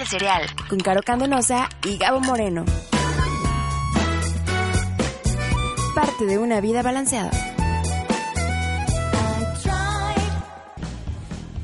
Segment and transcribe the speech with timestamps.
[0.00, 2.64] El Cereal, con Caro Candonosa y Gabo Moreno.
[5.94, 7.30] Parte de una vida balanceada.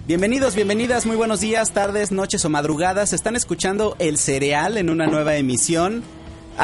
[0.06, 3.12] Bienvenidos, bienvenidas, muy buenos días, tardes, noches o madrugadas.
[3.12, 6.04] Están escuchando El Cereal en una nueva emisión.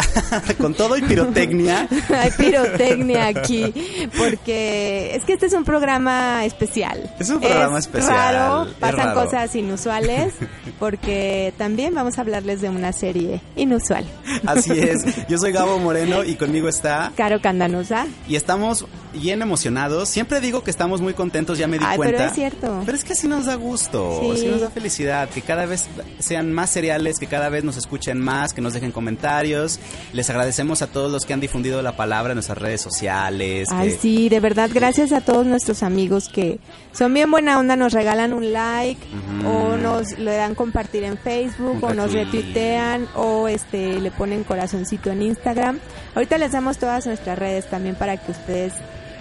[0.59, 1.89] con todo y pirotecnia.
[2.09, 3.73] Hay pirotecnia aquí,
[4.17, 7.11] porque es que este es un programa especial.
[7.19, 8.35] Es un programa especial.
[8.35, 10.35] Raro, pasan cosas inusuales,
[10.79, 14.05] porque también vamos a hablarles de una serie inusual.
[14.47, 15.05] Así es.
[15.29, 18.07] Yo soy Gabo Moreno y conmigo está Caro Candanosa.
[18.29, 18.87] Y estamos
[19.19, 20.09] bien emocionados.
[20.09, 22.17] Siempre digo que estamos muy contentos, ya me di Ay, cuenta.
[22.19, 22.83] Pero es cierto.
[22.85, 24.31] Pero es que así nos da gusto, Sí.
[24.33, 25.87] así nos da felicidad, que cada vez
[26.19, 29.79] sean más cereales, que cada vez nos escuchen más, que nos dejen comentarios.
[30.13, 33.69] Les agradecemos a todos los que han difundido la palabra en nuestras redes sociales.
[33.73, 36.59] Ay, que- sí, de verdad, gracias a todos nuestros amigos que
[36.93, 39.01] son bien buena onda, nos regalan un like
[39.47, 45.11] o nos le dan compartir en Facebook o nos retuitean o este le ponen corazoncito
[45.11, 45.79] en Instagram.
[46.15, 48.73] Ahorita les damos todas nuestras redes también para que ustedes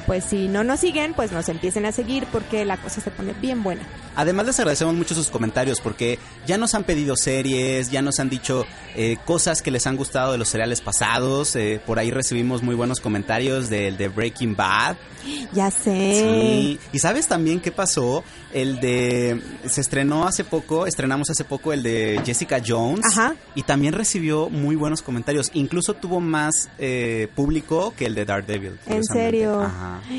[0.06, 3.34] pues si no nos siguen, pues nos empiecen a seguir porque la cosa se pone
[3.34, 3.82] bien buena.
[4.16, 8.30] Además les agradecemos mucho sus comentarios porque ya nos han pedido series, ya nos han
[8.30, 11.56] dicho eh, cosas que les han gustado de los cereales pasados.
[11.56, 14.96] eh, por ahí recibimos muy buenos comentarios del de Breaking Bad.
[15.54, 16.22] Ya sé.
[16.22, 16.80] Sí.
[16.94, 18.24] ¿Y sabes también qué pasó?
[18.54, 19.42] El de...
[19.66, 23.02] Se estrenó hace poco, estrenamos hace poco el de Jessica Jones.
[23.12, 23.36] Ajá.
[23.56, 25.50] Y también recibió muy buenos comentarios.
[25.54, 28.80] Incluso tuvo más eh, público que el de Daredevil.
[28.86, 29.62] ¿En serio?
[29.62, 29.95] Ajá.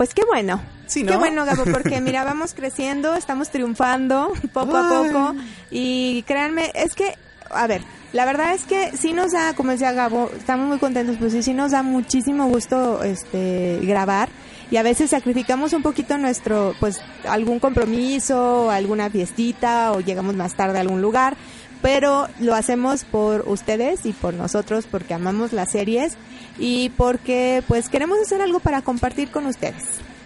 [0.00, 0.62] Pues qué bueno.
[0.86, 1.12] Sí, ¿no?
[1.12, 5.34] Qué bueno, Gabo, porque mira, vamos creciendo, estamos triunfando poco a poco.
[5.70, 7.18] Y créanme, es que,
[7.50, 7.82] a ver,
[8.14, 11.42] la verdad es que sí nos da, como decía Gabo, estamos muy contentos, pues sí,
[11.42, 14.30] sí nos da muchísimo gusto este grabar.
[14.70, 20.54] Y a veces sacrificamos un poquito nuestro, pues, algún compromiso, alguna fiestita, o llegamos más
[20.54, 21.36] tarde a algún lugar.
[21.82, 26.14] Pero lo hacemos por ustedes y por nosotros, porque amamos las series
[26.58, 29.84] y porque, pues, queremos hacer algo para compartir con ustedes.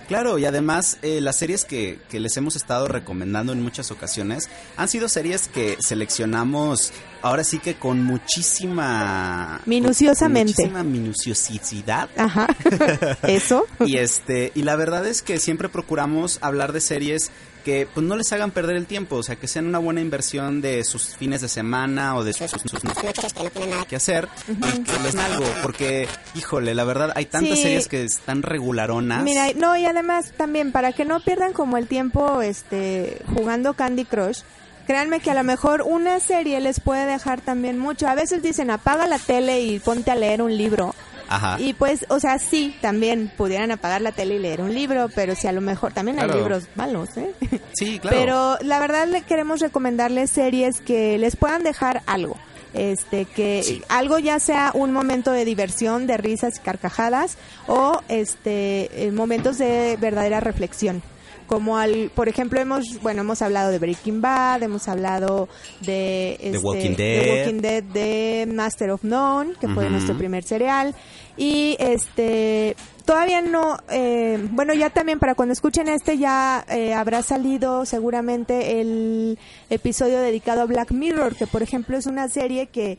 [0.09, 4.51] Claro, y además eh, las series que, que les hemos estado recomendando en muchas ocasiones
[4.77, 9.63] han sido series que seleccionamos ahora sí que con muchísima...
[9.65, 10.53] Minuciosamente.
[10.53, 12.11] Muchísima minuciosidad.
[12.19, 12.49] Ajá.
[13.23, 13.67] Eso.
[13.81, 17.31] Y este, y la verdad es que siempre procuramos hablar de series
[17.65, 20.61] que pues no les hagan perder el tiempo, o sea, que sean una buena inversión
[20.61, 23.85] de sus fines de semana o de sus, sus- sus noches que no tienen nada
[23.87, 27.63] que hacer y que les algo, porque híjole, la verdad hay tantas Sí.
[27.65, 29.23] series que están regularonas.
[29.23, 34.05] Mira, no, y además también para que no pierdan como el tiempo este jugando Candy
[34.05, 34.41] Crush,
[34.87, 38.07] créanme que a lo mejor una serie les puede dejar también mucho.
[38.09, 40.95] A veces dicen, apaga la tele y ponte a leer un libro.
[41.29, 41.57] Ajá.
[41.61, 45.35] Y pues, o sea, sí, también pudieran apagar la tele y leer un libro, pero
[45.35, 47.33] si a lo mejor también hay libros malos, ¿eh?
[47.73, 48.17] Sí, claro.
[48.19, 52.37] Pero la verdad le queremos recomendarles series que les puedan dejar algo.
[52.75, 53.83] Este, que Sí.
[53.89, 57.37] algo ya sea un momento de diversión, de risas y carcajadas,
[57.69, 61.01] o este, eh, momentos de verdadera reflexión.
[61.47, 65.49] Como al, por ejemplo, hemos, bueno, hemos hablado de Breaking Bad, hemos hablado
[65.81, 67.39] de, este, Walking de Dead.
[67.39, 70.95] Walking Dead, de Master of None, que fue nuestro primer serial.
[71.37, 77.23] Y este, todavía no, eh, bueno, ya también para cuando escuchen este ya eh, habrá
[77.23, 79.39] salido seguramente el
[79.69, 82.99] episodio dedicado a Black Mirror, que por ejemplo es una serie que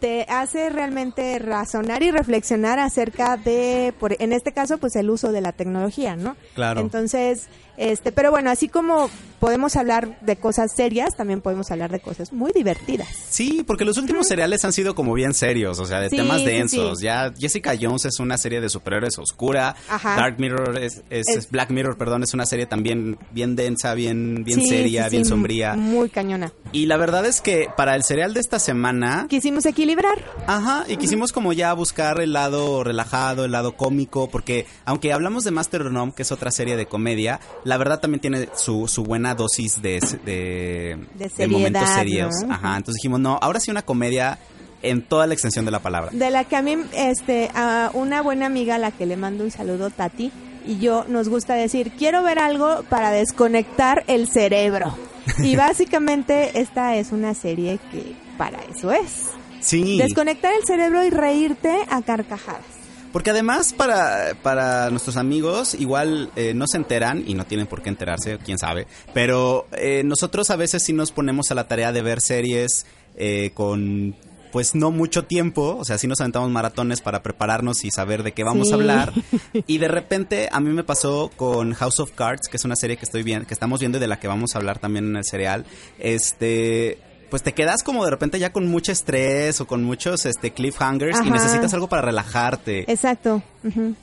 [0.00, 5.32] te hace realmente razonar y reflexionar acerca de, por, en este caso, pues el uso
[5.32, 6.36] de la tecnología, ¿no?
[6.54, 6.80] Claro.
[6.80, 12.00] Entonces, este, pero bueno, así como podemos hablar de cosas serias, también podemos hablar de
[12.00, 13.08] cosas muy divertidas.
[13.28, 16.42] Sí, porque los últimos seriales han sido como bien serios, o sea, de Sí, temas
[16.44, 16.98] densos.
[17.00, 17.04] sí.
[17.04, 19.76] Ya Jessica Jones es una serie de superhéroes oscura.
[19.90, 20.16] Ajá.
[20.16, 23.92] Dark Mirror es, es- Es- es Black Mirror, perdón, es una serie también bien densa,
[23.94, 25.74] bien, bien Sí, seria, bien sombría.
[25.74, 26.52] Muy cañona.
[26.72, 30.24] Y la verdad es que para el serial de esta semana, Quisimos equilibrar.
[30.46, 35.44] ajá, y quisimos como ya buscar el lado relajado, el lado cómico, porque aunque hablamos
[35.44, 38.86] de Master of None, que es otra serie de comedia, la verdad también tiene su,
[38.88, 40.98] su buena dosis de, de,
[41.36, 42.34] De momentos serios.
[42.46, 42.54] ¿no?
[42.54, 44.38] Ajá, entonces dijimos, no, ahora sí una comedia
[44.82, 46.10] en toda la extensión de la palabra.
[46.12, 49.42] De la que a mí, este, a una buena amiga a la que le mando
[49.44, 50.30] un saludo, Tati,
[50.66, 54.96] y yo nos gusta decir, quiero ver algo para desconectar el cerebro.
[55.38, 59.30] Y básicamente esta es una serie que para eso es.
[59.60, 59.96] Sí.
[59.96, 62.83] Desconectar el cerebro y reírte a carcajadas.
[63.14, 67.80] Porque además para, para nuestros amigos igual eh, no se enteran y no tienen por
[67.80, 68.86] qué enterarse, quién sabe.
[69.14, 72.84] Pero eh, nosotros a veces sí nos ponemos a la tarea de ver series
[73.16, 74.16] eh, con
[74.50, 78.32] pues no mucho tiempo, o sea, sí nos aventamos maratones para prepararnos y saber de
[78.32, 78.72] qué vamos Sí.
[78.72, 79.12] a hablar.
[79.66, 82.96] Y de repente a mí me pasó con House of Cards, que es una serie
[82.96, 85.16] que estoy viendo, que estamos viendo y de la que vamos a hablar también en
[85.16, 85.64] el serial.
[85.98, 86.98] Este,
[87.34, 91.18] pues te quedas como de repente ya con mucho estrés o con muchos este cliffhangers
[91.26, 92.88] y necesitas algo para relajarte.
[92.88, 93.42] Exacto.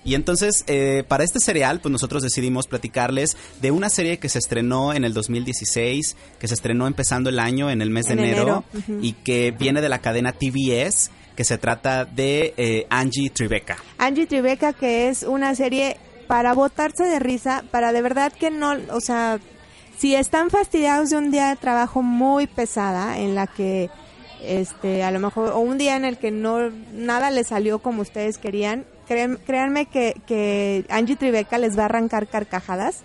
[0.03, 4.37] Y entonces, eh, para este serial, pues nosotros decidimos platicarles de una serie que se
[4.37, 8.19] estrenó en el 2016, que se estrenó empezando el año en el mes de En
[8.19, 8.65] enero,
[9.01, 13.77] y que viene de la cadena TBS, que se trata de eh, Angie Tribeca.
[13.97, 15.95] Angie Tribeca, que es una serie
[16.27, 19.39] para botarse de risa, para de verdad que no, o sea,
[20.01, 23.91] si están fastidiados de un día de trabajo muy pesada, en la que,
[24.43, 28.01] este, a lo mejor, o un día en el que no, nada les salió como
[28.01, 33.01] ustedes querían, créan- créanme que, que Angie Tribeca les va a arrancar carcajadas.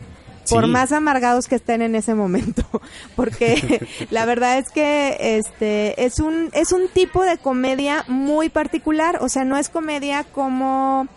[0.49, 2.63] Por más amargados que estén en ese momento,
[3.17, 9.19] porque la verdad es que este es un es un tipo de comedia muy particular,
[9.21, 11.09] o sea, no es comedia como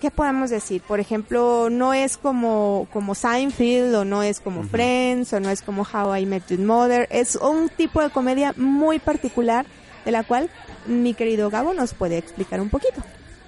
[0.00, 0.82] ¿qué podemos decir?
[0.82, 5.62] Por ejemplo, no es como, como Seinfeld o no es como Friends o no es
[5.62, 7.08] como How I Met Your Mother.
[7.10, 9.66] Es un tipo de comedia muy particular
[10.04, 10.50] de la cual
[10.86, 13.02] mi querido Gabo nos puede explicar un poquito.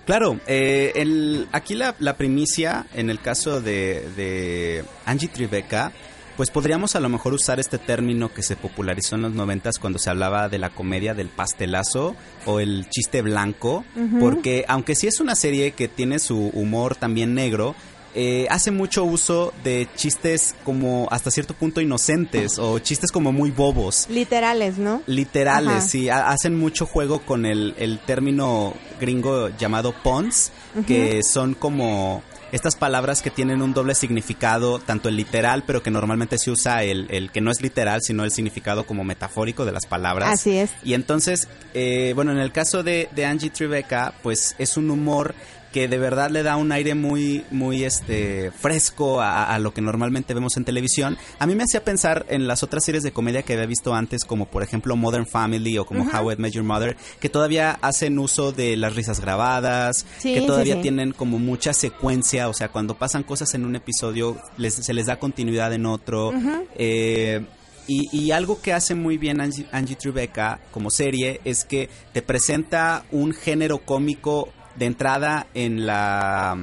[0.06, 5.92] Claro, eh, el, aquí la, la primicia, en el caso de, de Angie Tribeca,
[6.40, 9.98] pues podríamos a lo mejor usar este término que se popularizó en los noventas cuando
[9.98, 12.16] se hablaba de la comedia del pastelazo
[12.46, 13.84] o el chiste blanco,
[14.18, 17.74] porque aunque sí es una serie que tiene su humor también negro,
[18.14, 23.50] eh, hace mucho uso de chistes como hasta cierto punto inocentes o chistes como muy
[23.50, 24.06] bobos.
[24.08, 25.02] Literales, ¿no?
[25.06, 25.80] Literales, Ajá.
[25.80, 30.50] sí, ha- hacen mucho juego con el, el término gringo llamado puns,
[30.86, 32.22] que son como
[32.52, 36.82] estas palabras que tienen un doble significado, tanto el literal, pero que normalmente se usa
[36.82, 40.28] el, el que no es literal, sino el significado como metafórico de las palabras.
[40.32, 40.70] Así es.
[40.82, 45.36] Y entonces, eh, bueno, en el caso de, de Angie Tribeca, pues es un humor
[45.72, 49.80] que de verdad le da un aire muy, muy este fresco a, a lo que
[49.80, 51.16] normalmente vemos en televisión.
[51.38, 54.24] A mí me hacía pensar en las otras series de comedia que había visto antes,
[54.24, 58.18] como por ejemplo Modern Family o como How I Met Your Mother, que todavía hacen
[58.18, 60.82] uso de las risas grabadas, Sí, que todavía sí.
[60.82, 65.06] tienen como mucha secuencia, o sea, cuando pasan cosas en un episodio les, se les
[65.06, 66.32] da continuidad en otro.
[66.76, 67.44] Eh,
[67.86, 72.22] y, y algo que hace muy bien Angie, Angie Tribeca como serie es que te
[72.22, 76.58] presenta un género cómico de entrada en la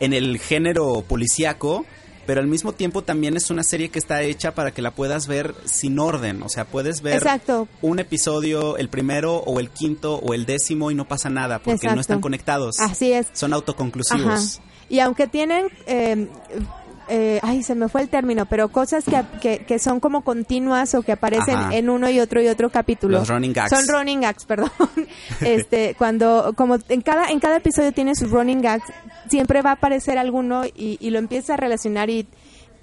[0.00, 1.86] en el género policíaco,
[2.26, 5.28] pero al mismo tiempo también es una serie que está hecha para que la puedas
[5.28, 7.68] ver sin orden, o sea, puedes ver Exacto.
[7.82, 11.74] un episodio, el primero o el quinto o el décimo y no pasa nada porque
[11.74, 11.94] Exacto.
[11.94, 12.80] no están conectados.
[12.80, 13.28] Así es.
[13.32, 14.58] Son autoconclusivos.
[14.58, 14.68] Ajá.
[14.88, 16.28] Y aunque tienen, eh,
[17.14, 20.94] eh, ay, se me fue el término, pero cosas que, que, que son como continuas
[20.94, 21.76] o que aparecen Ajá.
[21.76, 23.18] en uno y otro y otro capítulo.
[23.18, 23.68] Los running gags.
[23.68, 24.70] Son running gags, perdón.
[25.42, 28.84] este, cuando, como en cada, en cada episodio tiene sus running gags,
[29.28, 32.26] siempre va a aparecer alguno y, y lo empiezas a relacionar y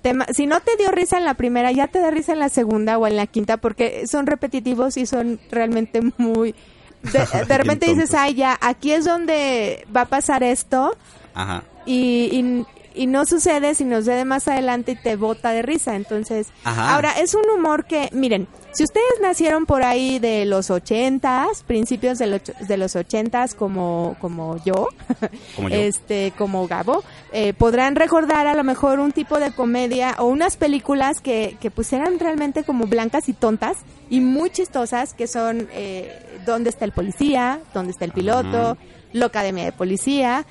[0.04, 2.40] te ma- si no te dio risa en la primera, ya te da risa en
[2.40, 6.54] la segunda o en la quinta porque son repetitivos y son realmente muy...
[7.02, 10.96] De, de repente dices, ay, ya, aquí es donde va a pasar esto
[11.34, 11.64] Ajá.
[11.86, 12.64] y,
[13.00, 15.96] y, no sucede si nos sucede más adelante y te bota de risa.
[15.96, 16.96] Entonces, Ajá.
[16.96, 22.18] ahora es un humor que, miren, si ustedes nacieron por ahí de los ochentas, principios
[22.18, 24.88] de los, de los ochentas como, como yo,
[25.56, 25.76] Como yo.
[25.76, 30.58] este, como Gabo, eh, podrán recordar a lo mejor un tipo de comedia o unas
[30.58, 33.78] películas que, que pues eran realmente como blancas y tontas
[34.10, 37.60] y muy chistosas, que son eh, ¿Dónde está el policía?
[37.74, 38.78] ¿Dónde está el piloto?
[39.14, 40.46] La Academia de Policía.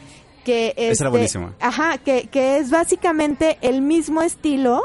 [0.49, 1.39] Que era este.
[1.61, 4.81] Ajá, que, que es básicamente el mismo estilo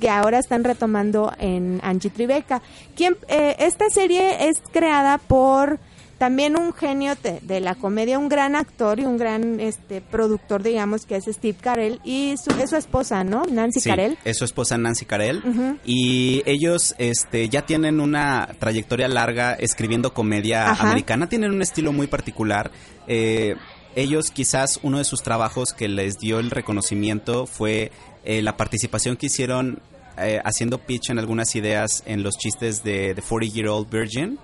[0.00, 2.62] que ahora están retomando en Angie Tribeca.
[2.94, 5.80] Quien, eh, esta serie es creada por
[6.18, 10.62] también un genio de, de la comedia, un gran actor y un gran este productor,
[10.62, 13.44] digamos, que es Steve Carell y su, es su esposa, ¿no?
[13.50, 14.18] Nancy Sí, Carell.
[14.24, 15.42] es su esposa Nancy Carell.
[15.84, 20.86] Y ellos este, ya tienen una trayectoria larga escribiendo comedia Ajá.
[20.88, 21.28] americana.
[21.28, 22.70] Tienen un estilo muy particular.
[23.06, 23.54] Eh,
[23.98, 27.90] ellos quizás uno de sus trabajos que les dio el reconocimiento fue
[28.24, 29.80] eh, la participación que hicieron
[30.20, 34.38] eh, haciendo pitch en algunas ideas en los chistes de The 40 Year Old Virgin,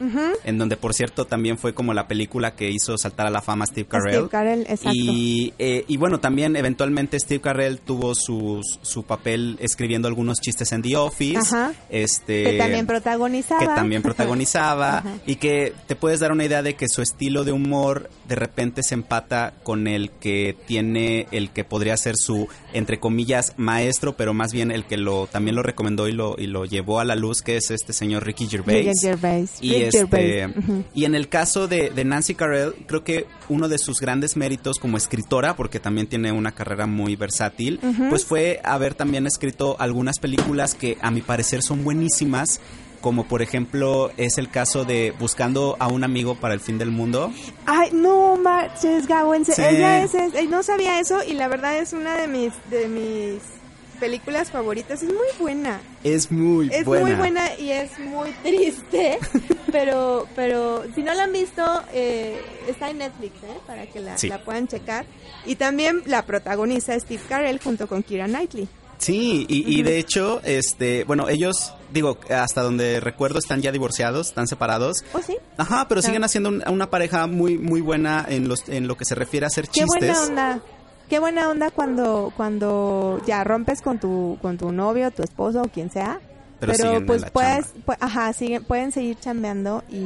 [0.45, 3.65] en donde por cierto también fue como la película que hizo saltar a la fama
[3.65, 4.15] a Steve Carell.
[4.15, 4.91] Steve Carell, exacto.
[4.93, 10.73] Y, eh, y bueno, también eventualmente Steve Carell tuvo su, su papel escribiendo algunos chistes
[10.73, 11.39] en The Office.
[11.39, 11.73] Ajá.
[11.91, 13.61] Este, que también protagonizaba.
[13.61, 15.15] que también protagonizaba Ajá.
[15.27, 18.83] y que te puedes dar una idea de que su estilo de humor de repente
[18.83, 24.35] se empata con el que tiene el que podría ser su entre comillas maestro pero
[24.35, 27.17] más bien el que lo también lo recomendó y lo y lo llevó a la
[27.17, 29.51] luz que es este señor Ricky Gervais, Ricky Gervais.
[29.61, 30.85] y Ricky este Gervais.
[30.95, 34.79] Y en el caso de, de Nancy Carell creo que uno de sus grandes méritos
[34.79, 37.81] como escritora porque también tiene una carrera muy versátil
[38.11, 42.61] pues fue haber también escrito algunas películas que a mi parecer son buenísimas
[43.01, 46.91] como por ejemplo es el caso de Buscando a un amigo para el fin del
[46.91, 47.31] mundo.
[47.67, 49.53] Ay, no marches, Gabo, Sí.
[49.61, 53.43] ella es, es- no sabía eso y la verdad es una de mis de mis
[53.95, 55.81] películas favoritas, es muy buena.
[56.03, 57.07] Es muy Es buena.
[57.07, 59.19] muy buena y es muy triste,
[59.73, 63.59] pero pero si no la han visto eh, está en Netflix, ¿eh?
[63.67, 64.29] para que la, Sí.
[64.29, 65.07] la puedan checar
[65.47, 68.69] y también la protagoniza Steve Carell junto con Kira Knightley.
[68.99, 74.29] Sí, y, y de hecho, este, bueno, ellos, digo, hasta donde recuerdo están ya divorciados,
[74.29, 75.05] están separados.
[75.13, 75.37] ¿Oh sí?
[75.59, 79.05] Ajá, pero siguen haciendo un- una pareja muy muy buena en los en lo que
[79.05, 79.89] se refiere a hacer Qué chistes.
[80.01, 80.61] buena onda.
[81.09, 85.69] Qué buena onda cuando cuando ya rompes con tu con tu novio, tu esposo o
[85.69, 86.21] quien sea.
[86.61, 87.87] Pero en pues puedes, chamba.
[87.87, 89.99] pu- ajá, siguen, pueden seguir chambeando y,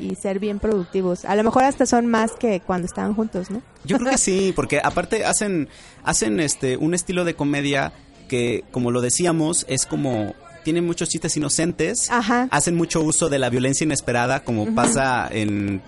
[0.00, 1.24] y ser bien productivos.
[1.24, 3.62] A lo mejor hasta son más que cuando estaban juntos, ¿no?
[3.84, 5.68] Yo creo que sí, porque aparte hacen
[6.04, 7.92] hacen este un estilo de comedia
[8.28, 12.48] que como lo decíamos es como tiene muchos chistes inocentes, Ajá.
[12.50, 15.82] hacen mucho uso de la violencia inesperada como pasa en,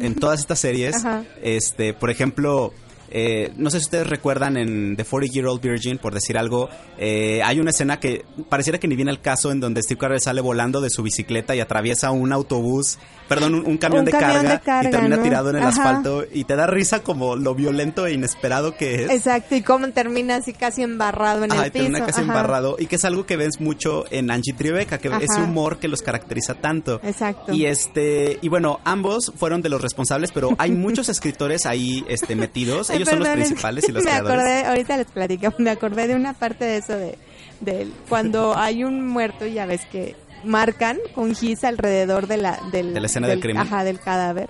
[0.00, 0.96] en todas estas series.
[0.96, 1.24] Ajá.
[1.42, 2.72] Este, por ejemplo,
[3.14, 6.68] eh, no sé si ustedes recuerdan en The 40 Year Old Virgin, por decir algo,
[6.98, 10.20] eh, hay una escena que pareciera que ni viene al caso en donde Steve Carell
[10.20, 14.10] sale volando de su bicicleta y atraviesa un autobús, perdón, un, un camión, Un de,
[14.12, 15.22] camión carga, de carga, y termina ¿no?
[15.22, 15.70] tirado en el Ajá.
[15.70, 19.10] asfalto y te da risa como lo violento e inesperado que es.
[19.10, 21.84] Exacto, y cómo termina así casi embarrado en Ajá, el piso.
[21.84, 22.28] termina casi Ajá.
[22.30, 25.88] embarrado y que es algo que ves mucho en Angie Tribeca, que ese humor que
[25.88, 27.00] los caracteriza tanto.
[27.04, 27.52] Exacto.
[27.52, 32.36] Y este y bueno, ambos fueron de los responsables, pero hay muchos escritores ahí este
[32.36, 34.38] metidos, ellos son los principales y los me creadores.
[34.38, 37.18] acordé, ahorita les platico, me acordé de una parte de eso de,
[37.60, 42.94] de cuando hay un muerto, ya ves que marcan con gis alrededor de la, del,
[42.94, 43.62] De la escena del crimen.
[43.62, 44.48] Ajá, del cadáver.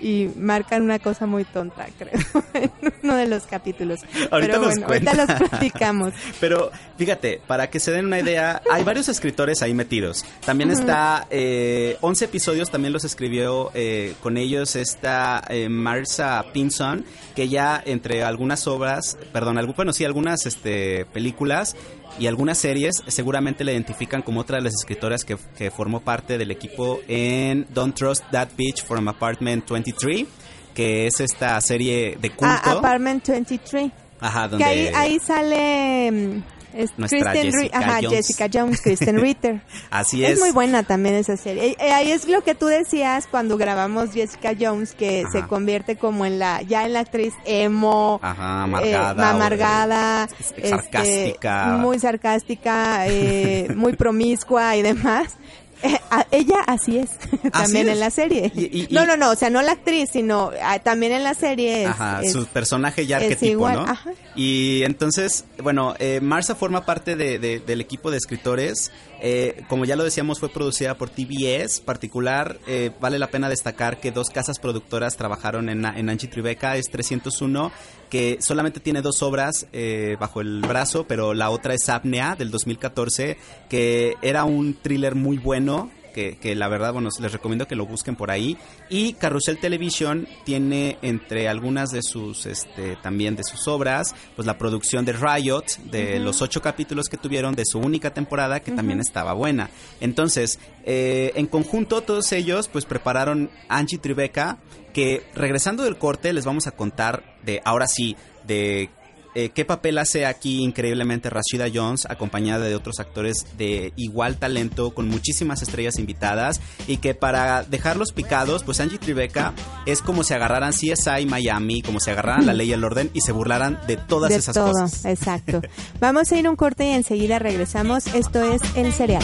[0.00, 2.12] Y marcan una cosa muy tonta, creo,
[2.54, 2.70] en
[3.02, 4.00] uno de los capítulos.
[4.30, 6.14] Ahorita Pero nos bueno, ahorita los platicamos.
[6.40, 10.24] Pero fíjate, para que se den una idea, hay varios escritores ahí metidos.
[10.44, 17.04] También está, eh, 11 episodios también los escribió eh, con ellos está eh, Marsa Pinson,
[17.36, 21.76] que ya entre algunas obras, perdón, algu- bueno, sí, algunas este, películas
[22.18, 26.38] y algunas series seguramente le identifican como otra de las escritoras que, que formó parte
[26.38, 30.26] del equipo en Don't Trust That Bitch from Apartment 23,
[30.74, 32.54] que es esta serie de culto.
[32.64, 33.90] Ah, Apartment 23.
[34.20, 34.64] Ajá, donde...
[34.64, 36.42] Que ahí, ahí sale mm,
[36.74, 38.10] es Nuestra Kristen Ri- Jessica Ajá, Jones.
[38.10, 39.60] Jessica Jones, Kristen Ritter.
[39.90, 40.40] Así Es es.
[40.40, 41.76] muy buena también esa serie.
[41.78, 45.30] Eh, ahí es lo que tú decías cuando grabamos Jessica Jones, que Ajá.
[45.32, 49.30] se convierte como en la, ya en la actriz emo, Ajá, eh, amargada.
[49.30, 51.66] amargada, o- este, sarcástica.
[51.78, 55.36] muy sarcástica, eh, muy promiscua y demás.
[55.82, 57.10] Eh, a- ella así es,
[57.52, 57.94] también es.
[57.94, 58.52] en la serie.
[58.54, 61.24] Y- y- y- no, no, no, o sea, no la actriz, sino ah, también en
[61.24, 63.80] la serie es, Ajá, es- su personaje ya arquetipo, ¿no?
[63.82, 64.10] ajá.
[64.34, 68.90] Y entonces, bueno, eh, Marsa forma parte de- de- del equipo de escritores.
[69.22, 71.80] Eh, como ya lo decíamos, fue producida por TBS.
[71.80, 76.76] Particular, eh, vale la pena destacar que dos casas productoras trabajaron en, en Angie Tribeca.
[76.76, 77.70] Es 301,
[78.08, 82.50] que solamente tiene dos obras eh, bajo el brazo, pero la otra es Apnea, del
[82.50, 83.36] 2014,
[83.68, 85.90] que era un thriller muy bueno.
[86.12, 88.58] Que, que la verdad, bueno, les recomiendo que lo busquen por ahí.
[88.88, 94.58] Y Carrusel Television tiene entre algunas de sus, este, también de sus obras, pues la
[94.58, 99.00] producción de Riot, de los ocho capítulos que tuvieron de su única temporada, que también
[99.00, 99.70] estaba buena.
[100.00, 104.58] Entonces, eh, en conjunto, todos ellos, pues prepararon Angie Tribeca,
[104.92, 108.90] que regresando del corte, les vamos a contar de, ahora sí, de
[109.34, 114.92] eh, qué papel hace aquí increíblemente Rashida Jones, acompañada de otros actores de igual talento,
[114.94, 119.52] con muchísimas estrellas invitadas, y que para dejarlos picados, pues Angie Tribeca
[119.86, 123.20] es como si agarraran CSI Miami, como si agarraran la ley y el orden y
[123.20, 125.04] se burlaran de todas de esas todo, cosas.
[125.04, 125.60] exacto.
[126.00, 128.06] Vamos a ir a un corte y enseguida regresamos.
[128.08, 129.22] Esto es El Cereal.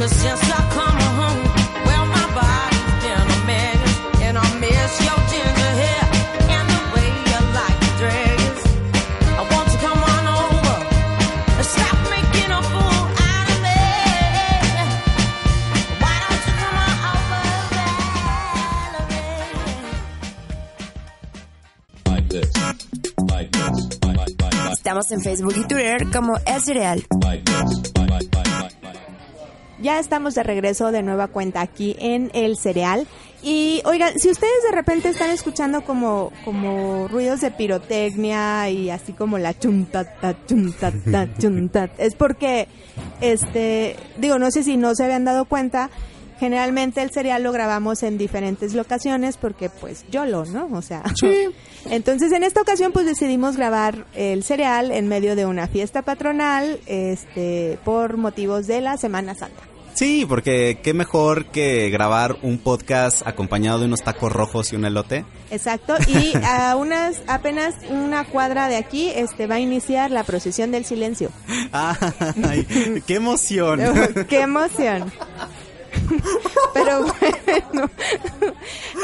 [0.00, 0.39] what you
[25.00, 27.02] Estamos en Facebook y Twitter como El Cereal.
[29.80, 33.06] Ya estamos de regreso de nueva cuenta aquí en El Cereal.
[33.42, 39.14] Y oigan, si ustedes de repente están escuchando como, como ruidos de pirotecnia y así
[39.14, 42.68] como la chuntata, chuntata, chuntat, es porque,
[43.22, 45.88] este, digo, no sé si no se habían dado cuenta
[46.40, 50.68] generalmente el serial lo grabamos en diferentes locaciones porque pues YOLO, ¿no?
[50.72, 51.02] O sea,
[51.90, 56.80] entonces en esta ocasión pues decidimos grabar el serial en medio de una fiesta patronal,
[56.86, 59.62] este, por motivos de la Semana Santa.
[59.92, 64.86] Sí, porque qué mejor que grabar un podcast acompañado de unos tacos rojos y un
[64.86, 65.26] elote.
[65.50, 70.70] Exacto, y a unas, apenas una cuadra de aquí, este, va a iniciar la procesión
[70.70, 71.30] del silencio.
[71.72, 72.66] Ay,
[73.06, 73.80] qué emoción.
[74.26, 75.12] ¡Qué emoción!
[76.74, 77.90] Pero bueno,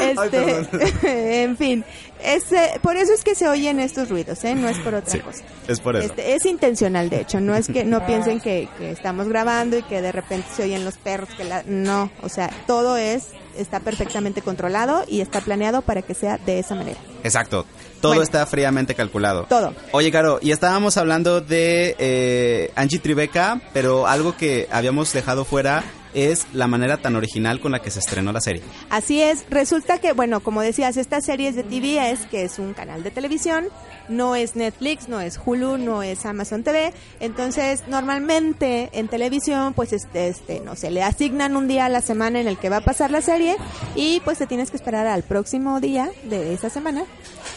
[0.01, 1.83] este, en fin,
[2.23, 4.55] ese, por eso es que se oyen estos ruidos, ¿eh?
[4.55, 5.43] No es por otra Sí, cosa.
[5.67, 6.05] es por eso.
[6.07, 9.83] Este, es intencional, de hecho, no es que no piensen que, que estamos grabando y
[9.83, 13.27] que de repente se oyen los perros, que la, no, o sea, todo es,
[13.57, 16.99] está perfectamente controlado y está planeado para que sea de esa manera.
[17.23, 17.65] Exacto.
[18.01, 18.21] Todo Bueno.
[18.23, 19.45] está fríamente calculado.
[19.49, 19.73] Todo.
[19.91, 25.83] Oye, Caro, y estábamos hablando de eh, Angie Tribeca, pero algo que habíamos dejado fuera
[26.13, 28.61] es la manera tan original con la que se estrenó la serie.
[28.89, 32.73] Así es, resulta que, bueno, como decías, esta serie es de TBS, que es un
[32.73, 33.67] canal de televisión,
[34.09, 39.93] no es Netflix, no es Hulu, no es Amazon TV, entonces normalmente en televisión, pues
[39.93, 42.77] este, este, no sé, le asignan un día a la semana en el que va
[42.77, 43.57] a pasar la serie
[43.95, 47.05] y pues te tienes que esperar al próximo día de esa semana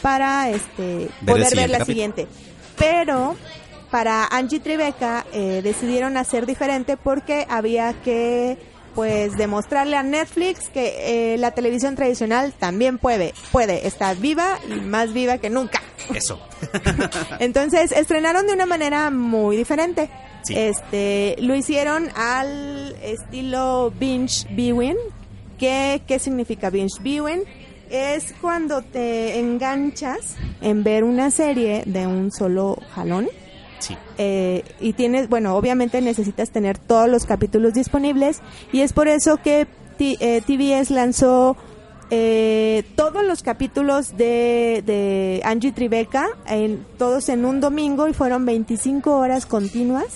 [0.03, 2.27] para este poder ver la siguiente.
[2.77, 3.37] Pero
[3.91, 8.59] para Angie Tribeca eh, decidieron hacer diferente porque había que
[8.95, 14.81] pues demostrarle a Netflix que eh, la televisión tradicional también puede, puede estar viva y
[14.81, 15.81] más viva que nunca.
[16.15, 16.41] Eso.
[17.39, 20.11] Entonces estrenaron de una manera muy diferente.
[20.43, 20.55] Sí.
[20.57, 24.97] Este, lo hicieron al estilo binge viewing.
[25.59, 27.43] ¿Qué, ¿Qué significa binge viewing?
[27.91, 33.29] Es cuando te enganchas en ver una serie de un solo jalón.
[34.19, 38.41] Eh, y tienes, bueno, obviamente necesitas tener todos los capítulos disponibles
[38.73, 39.67] y es por eso que
[39.99, 41.57] T- eh, TBS lanzó
[42.11, 46.27] eh, todos los capítulos de, de Angie Tribeca,
[46.99, 50.07] todos en un domingo y fueron 25 horas continuas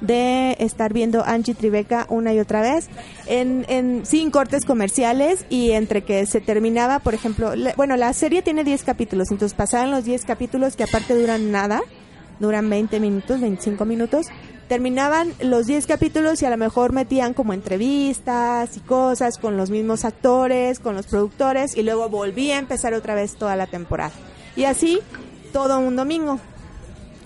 [0.00, 2.88] de estar viendo Angie Tribeca una y otra vez,
[3.26, 8.42] en, en, sin cortes comerciales y entre que se terminaba, por ejemplo, bueno, la serie
[8.42, 11.80] tiene 10 capítulos, entonces pasaban los 10 capítulos que aparte duran nada,
[12.40, 14.26] duran 20 minutos, 25 minutos.
[14.68, 19.70] Terminaban los 10 capítulos y a lo mejor metían como entrevistas y cosas con los
[19.70, 24.12] mismos actores, con los productores y luego volvía a empezar otra vez toda la temporada.
[24.56, 25.00] Y así
[25.52, 26.40] todo un domingo.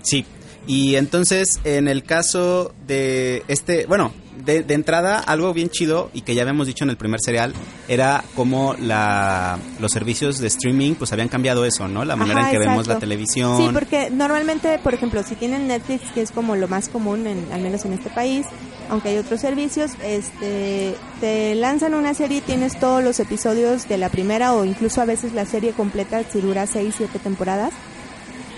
[0.01, 0.25] Sí.
[0.67, 4.11] Y entonces, en el caso de este, bueno,
[4.45, 7.53] de, de entrada, algo bien chido y que ya habíamos dicho en el primer serial,
[7.87, 12.05] era como la, los servicios de streaming pues habían cambiado eso, ¿no?
[12.05, 13.57] La manera Ajá, en que vemos la televisión.
[13.57, 17.51] Sí, porque normalmente, por ejemplo, si tienen Netflix, que es como lo más común, en,
[17.51, 18.45] al menos en este país,
[18.89, 23.97] aunque hay otros servicios, este, te lanzan una serie y tienes todos los episodios de
[23.97, 27.71] la primera o incluso a veces la serie completa si dura 6, 7 temporadas.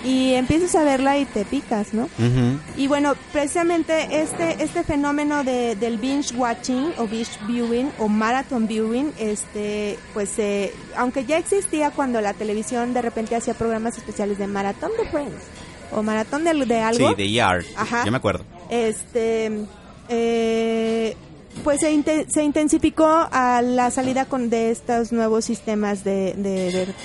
[0.03, 2.09] Y empiezas a verla y te picas, ¿no?
[2.75, 8.67] Y bueno, precisamente este este fenómeno de, del binge watching o binge viewing o marathon
[8.67, 14.39] viewing, este, pues, eh, aunque ya existía cuando la televisión de repente hacía programas especiales
[14.39, 15.43] de maratón de Friends
[15.91, 17.65] o maratón de, de algo, Sí, de ER.
[17.75, 18.03] Ajá.
[18.03, 18.43] Yo me acuerdo.
[18.69, 19.51] este,
[20.09, 21.15] eh,
[21.63, 26.95] pues se, se intensificó a la salida con de estos nuevos sistemas de, de ver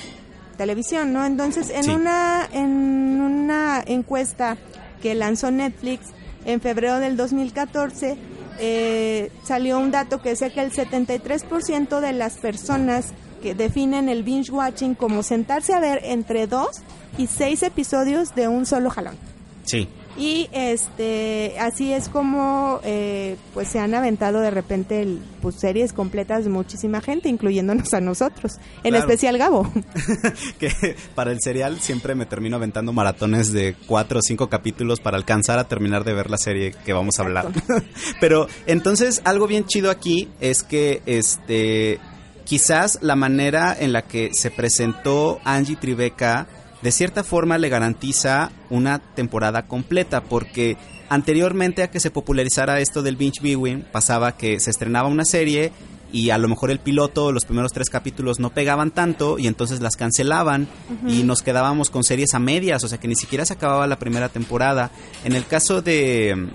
[0.57, 1.25] televisión, ¿no?
[1.25, 1.91] Entonces, en Sí.
[1.91, 4.57] una en una encuesta
[5.03, 6.07] que lanzó Netflix
[6.45, 8.17] en febrero del 2014
[8.59, 14.23] eh, salió un dato que decía que el 73% de las personas que definen el
[14.23, 16.81] binge watching como sentarse a ver entre dos
[17.19, 19.17] y seis episodios de un solo jalón.
[19.65, 19.89] Sí.
[20.19, 25.93] Y este así es como eh, pues se han aventado de repente el- pues series
[25.93, 28.99] completas de muchísima gente, incluyéndonos a nosotros, en Claro.
[28.99, 29.71] especial Gabo.
[30.59, 35.17] que para el serial siempre me termino aventando maratones de cuatro o cinco capítulos para
[35.19, 37.49] alcanzar a terminar de ver la serie que vamos a hablar.
[38.21, 41.99] Pero entonces algo bien chido aquí es que este
[42.45, 46.47] quizás la manera en la que se presentó Angie Tribeca
[46.83, 50.77] de cierta forma le garantiza una temporada completa porque
[51.09, 55.73] anteriormente a que se popularizara esto del binge viewing pasaba que se estrenaba una serie
[56.13, 59.81] y a lo mejor el piloto, los primeros tres capítulos no pegaban tanto y entonces
[59.81, 60.69] las cancelaban
[61.09, 63.99] y nos quedábamos con series a medias, o sea que ni siquiera se acababa la
[63.99, 64.91] primera temporada.
[65.25, 66.31] En el caso de...
[66.31, 66.51] en-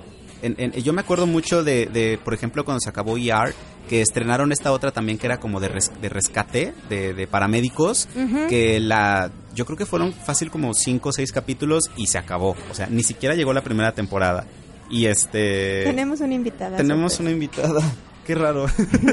[0.58, 3.54] en- yo me acuerdo mucho de, de, por ejemplo, cuando se acabó ER,
[3.92, 8.08] que estrenaron esta otra también que era como de, res- de rescate, de, de paramédicos,
[8.48, 9.30] que la...
[9.54, 12.56] Yo creo que fueron fácil como cinco o seis capítulos y se acabó.
[12.70, 14.46] O sea, ni siquiera llegó la primera temporada.
[14.90, 15.84] Y este...
[15.84, 16.78] Tenemos una invitada.
[16.78, 17.82] Tenemos una invitada.
[18.26, 18.68] qué raro.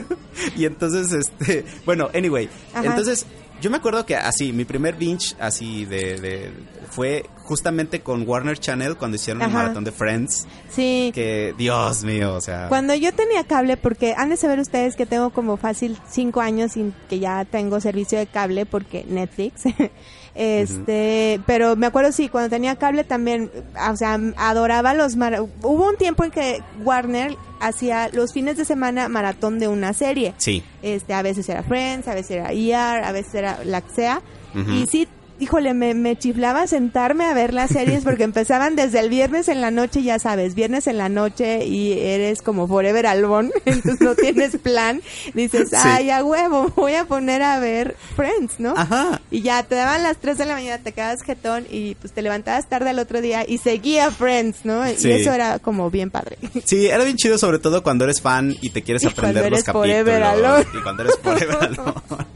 [0.56, 2.86] y entonces, este, bueno, anyway, Ajá.
[2.86, 3.26] entonces
[3.60, 6.52] yo me acuerdo que así, mi primer binge así de, de
[6.90, 9.58] fue justamente con Warner Channel cuando hicieron el Ajá.
[9.58, 11.10] maratón de Friends, Sí.
[11.14, 15.06] que Dios mío, o sea, Cuando yo tenía cable, porque han de saber ustedes que
[15.06, 19.62] tengo como fácil cinco años sin que ya tengo servicio de cable porque Netflix.
[20.38, 23.50] este, pero me acuerdo sí, cuando tenía cable también,
[23.90, 28.64] o sea, adoraba los mara- hubo un tiempo en que Warner hacía los fines de
[28.64, 30.34] semana maratón de una serie.
[30.38, 30.62] sí.
[30.82, 34.22] Este, a veces era Friends, a veces era ER, a veces era la que sea.
[34.54, 35.06] Y sí,
[35.40, 39.60] híjole, me, me chiflaba sentarme a ver las series porque empezaban desde el viernes en
[39.60, 44.14] la noche, ya sabes, viernes en la noche y eres como Forever Alone, entonces no
[44.14, 45.00] tienes plan.
[45.34, 45.76] Dices, Sí.
[45.78, 48.74] ay, a huevo, voy a poner a ver Friends, ¿no?
[48.76, 49.20] Ajá.
[49.30, 52.22] Y ya te daban las 3 de la mañana, te quedabas jetón y pues te
[52.22, 54.84] levantabas tarde al otro día y seguía Friends, ¿no?
[54.96, 55.08] Sí.
[55.08, 56.38] Y eso era como bien padre.
[56.64, 59.50] Sí, era bien chido sobre todo cuando eres fan y te quieres Y aprender cuando
[59.50, 60.68] los eres capítulos.
[60.74, 62.26] Y cuando eres forever alone.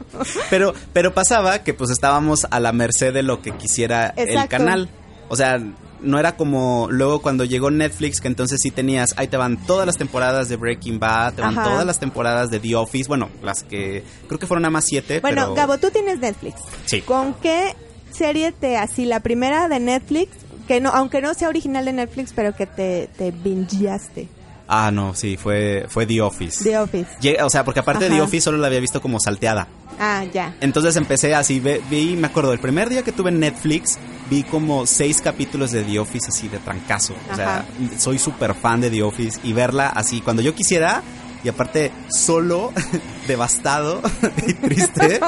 [0.49, 4.89] Pero, pero pasaba que pues estábamos a la merced de lo que quisiera el canal.
[5.29, 5.59] O sea,
[6.03, 9.85] no era como luego cuando llegó Netflix que entonces sí tenías, ahí te van todas
[9.85, 11.69] las temporadas de Breaking Bad, te van Ajá.
[11.69, 15.19] todas las temporadas de The Office, bueno, las que creo que fueron nada más siete,
[15.21, 15.53] Bueno, pero...
[15.55, 16.61] Gabo, tú tienes Netflix.
[16.85, 17.01] Sí.
[17.01, 17.75] ¿Con qué
[18.11, 20.31] serie te, así, la primera de Netflix,
[20.67, 24.27] que no, aunque no sea original de Netflix, pero que te, te bingeaste?
[24.75, 26.63] Ah, no, sí, fue, fue The Office.
[26.63, 27.07] The Office.
[27.43, 28.21] O sea, porque aparte de The.
[28.21, 29.67] Office solo la había visto como salteada.
[29.99, 30.55] Ah, ya.
[30.61, 33.99] Entonces empecé así, ve- vi, me acuerdo, el primer día que tuve Netflix,
[34.31, 37.13] vi como seis capítulos de The Office así de trancazo.
[37.31, 37.65] O sea, Ajá.
[37.99, 41.03] soy súper fan de The Office y verla así cuando yo quisiera
[41.43, 42.71] y aparte solo,
[43.27, 44.01] devastado
[44.47, 45.19] y triste,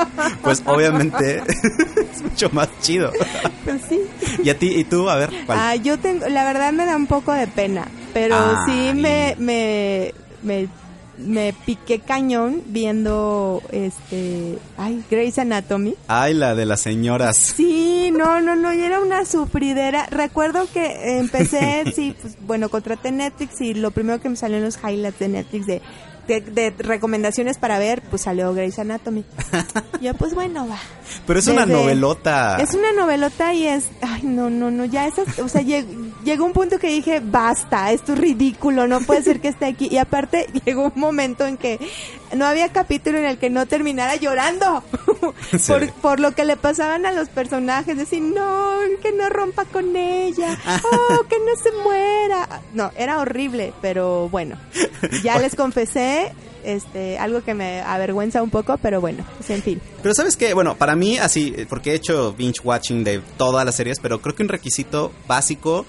[0.41, 1.43] pues obviamente
[2.13, 3.11] es mucho más chido.
[3.63, 3.99] Pues sí.
[4.43, 5.59] Y a ti, y tú, a ver, ¿cuál?
[5.61, 8.55] Ah, yo tengo, la verdad me da un poco de pena, pero Ay.
[8.65, 10.69] sí me, me, me,
[11.17, 15.95] me piqué cañón viendo, este, ay, Grey's Anatomy.
[16.07, 17.35] Ay, la de las señoras.
[17.35, 20.05] Sí, no, no, no, y era una sufridera.
[20.05, 24.63] Recuerdo que empecé, sí, pues, bueno, contraté Netflix y lo primero que me salió en
[24.63, 25.81] los highlights de Netflix de,
[26.29, 29.25] de, de recomendaciones para ver, pues salió Grey's Anatomy.
[30.01, 30.79] Yo, pues bueno, va.
[31.27, 32.57] Pero es una novelota.
[32.61, 36.45] Es una novelota y es, ay, no, no, no, ya esas, o sea, lleg- llegó
[36.45, 39.87] un punto que dije, basta, esto es ridículo, no puede ser que esté aquí.
[39.91, 41.79] Y aparte llegó un momento en que
[42.35, 44.83] no había capítulo en el que no terminara llorando
[45.51, 45.57] Sí.
[45.67, 49.95] por, por lo que le pasaban a los personajes, decir, no, que no rompa con
[49.95, 52.61] ella, oh, que no se muera.
[52.73, 54.57] No, era horrible, pero bueno,
[55.23, 56.33] ya les confesé,
[56.65, 59.81] este, algo que me avergüenza un poco, pero bueno, pues en fin.
[60.01, 63.75] Pero sabes que, bueno, para mí así, porque he hecho binge watching de todas las
[63.75, 65.85] series, pero creo que un requisito básico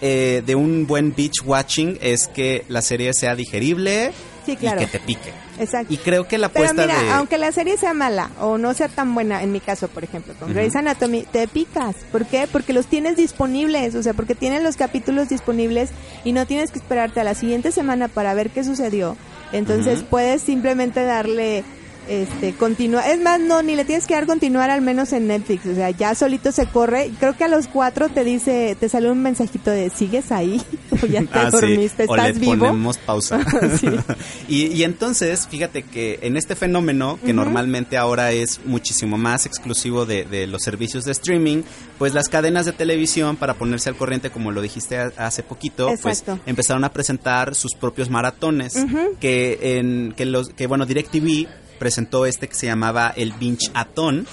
[0.00, 4.12] eh, de un buen binge watching es que la serie sea digerible
[4.46, 4.80] Sí, claro.
[4.80, 5.32] y que te pique.
[5.60, 5.92] Exacto.
[5.92, 7.10] Y creo que la Pero apuesta mira, de...
[7.10, 10.34] aunque la serie sea mala o no sea tan buena, en mi caso, por ejemplo,
[10.38, 10.52] con.
[10.52, 11.96] Grey's Anatomy, te picas.
[12.10, 12.48] ¿Por qué?
[12.50, 15.90] Porque los tienes disponibles, o sea, porque tienen los capítulos disponibles
[16.24, 19.16] y no tienes que esperarte a la siguiente semana para ver qué sucedió.
[19.52, 21.64] Entonces puedes simplemente darle
[22.08, 25.66] este continuar es más no ni le tienes que dar continuar al menos en Netflix
[25.66, 29.10] o sea ya solito se corre creo que a los cuatro te dice te sale
[29.10, 30.60] un mensajito de sigues ahí
[31.02, 31.56] o ya te Ah, sí.
[31.60, 33.40] dormiste o le vivo ponemos pausa.
[33.78, 33.86] Sí.
[34.48, 40.06] y, y entonces, fíjate que en este fenómeno, que normalmente ahora es muchísimo más exclusivo
[40.06, 41.62] de, de los servicios de streaming,
[41.98, 45.90] pues las cadenas de televisión, para ponerse al corriente, como lo dijiste a- hace poquito,
[46.02, 48.74] pues empezaron a presentar sus propios maratones.
[49.20, 51.46] Que en que los que bueno, DirecTV
[51.80, 54.28] presentó este que se llamaba el Binge Atón,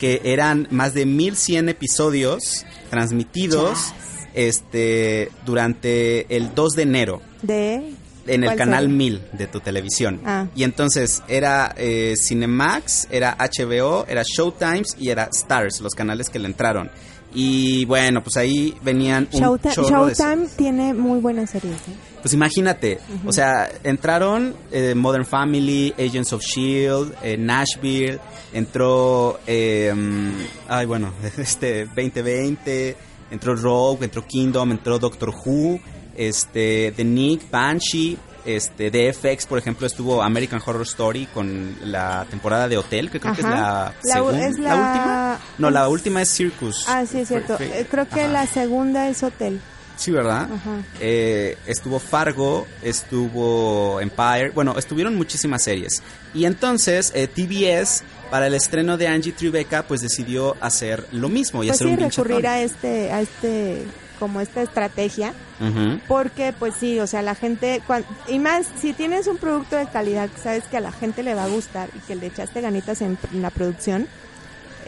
[0.00, 3.92] que eran más de 1100 episodios transmitidos
[4.34, 7.94] este durante el 2 de enero de
[8.26, 8.96] en el ¿Cuál canal serie?
[8.96, 10.20] 1000 de tu televisión.
[10.24, 10.46] Ah.
[10.56, 16.38] Y entonces era eh, Cinemax, era HBO, era Showtimes y era Stars, los canales que
[16.38, 16.90] le entraron.
[17.38, 21.76] Y bueno, pues ahí venían un Showti- chorro de- Showtime tiene muy buenas series.
[21.76, 21.92] ¿eh?
[22.22, 28.18] Pues imagínate, o sea, entraron eh, Modern Family, Agents of Shield, eh, Nashville,
[28.54, 30.30] entró, mm,
[30.68, 32.96] ay bueno, este 2020,
[33.30, 35.78] entró Rogue, entró Kingdom, entró Doctor Who,
[36.16, 42.26] este The Nick, Banshee, este de FX, por ejemplo, estuvo American Horror Story con la
[42.30, 45.38] temporada de Hotel, que creo que es la, La es ¿la la- última.
[45.58, 46.84] No, la última es Circus.
[46.88, 47.56] Ah, sí, es cierto.
[47.60, 48.32] Eh, creo que Ajá.
[48.32, 49.60] la segunda es Hotel.
[49.96, 50.42] Sí, ¿verdad?
[50.52, 50.82] Ajá.
[51.00, 56.02] Eh, estuvo Fargo, estuvo Empire, bueno, estuvieron muchísimas series.
[56.34, 61.62] Y entonces eh, TBS, para el estreno de Angie Tribeca, pues decidió hacer lo mismo
[61.64, 63.84] y Pues hacer sí, un recurrir a este, a este
[64.18, 66.00] como esta estrategia Ujú.
[66.08, 69.86] porque pues sí, o sea, la gente cuan- y más si tienes un producto de
[69.86, 72.60] calidad, que sabes que a la gente le va a gustar y que le echaste
[72.60, 74.06] ganitas en, en la producción,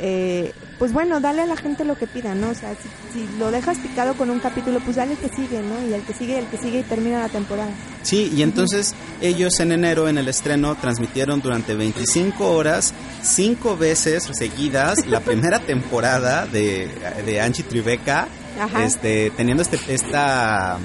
[0.00, 2.50] eh, pues bueno, dale a la gente lo que pida, ¿no?
[2.50, 2.88] O sea, si,
[3.18, 5.88] si lo dejas picado con un capítulo, pues dale el que sigue, ¿no?
[5.88, 7.70] Y el que sigue, el que sigue y termina la temporada.
[8.02, 14.28] Sí, y entonces ellos en enero en el estreno transmitieron durante 25 horas, cinco veces
[14.38, 16.88] seguidas, la primera temporada de,
[17.26, 18.84] de Angie Tribeca, Ajá.
[18.84, 20.78] este, teniendo este, esta,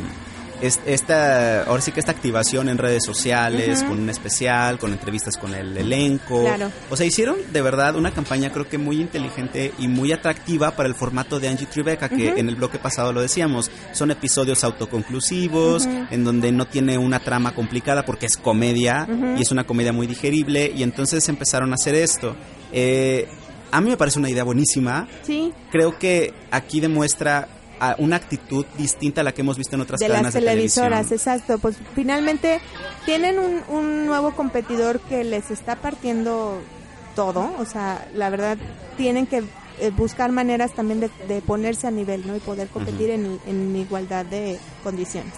[0.62, 5.36] es- esta, ahora sí que esta activación en redes sociales, con un especial, con entrevistas
[5.38, 6.42] con el elenco.
[6.44, 6.72] Claro.
[6.90, 10.88] O sea, hicieron de verdad una campaña creo que muy inteligente y muy atractiva para
[10.88, 15.86] el formato de Angie Tribeca, que en el bloque pasado lo decíamos, son episodios autoconclusivos,
[16.12, 19.08] en donde no tiene una trama complicada porque es comedia
[19.38, 22.36] y es una comedia muy digerible y entonces empezaron a hacer esto.
[22.72, 23.28] Eh,
[23.72, 27.48] a mí me parece una idea buenísima, Sí, creo que aquí demuestra
[27.92, 30.40] ah, una actitud distinta a la que hemos visto en otras de las cadenas de
[30.40, 31.20] televisoras, televisión.
[31.36, 31.60] exacto.
[31.60, 32.60] Pues finalmente
[33.06, 36.60] tienen un, un nuevo competidor que les está partiendo
[37.16, 38.58] todo, o sea, la verdad
[38.98, 39.44] tienen que
[39.80, 42.36] eh, buscar maneras también de, de ponerse a nivel, ¿no?
[42.36, 45.34] Y poder competir en, en igualdad de condiciones.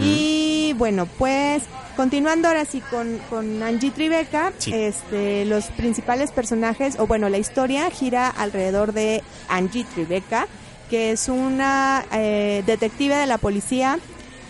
[0.00, 1.64] Y bueno, pues
[1.96, 4.72] continuando ahora sí con, con Angie Tribeca, Sí.
[4.72, 10.46] este, los principales personajes, o bueno, la historia gira alrededor de Angie Tribeca,
[10.92, 13.98] que es una eh, detective de la policía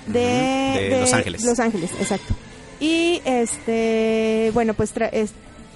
[0.08, 1.44] de, Los Ángeles.
[1.44, 2.34] Los Ángeles, exacto.
[2.80, 5.30] Y este, bueno, pues tra- es-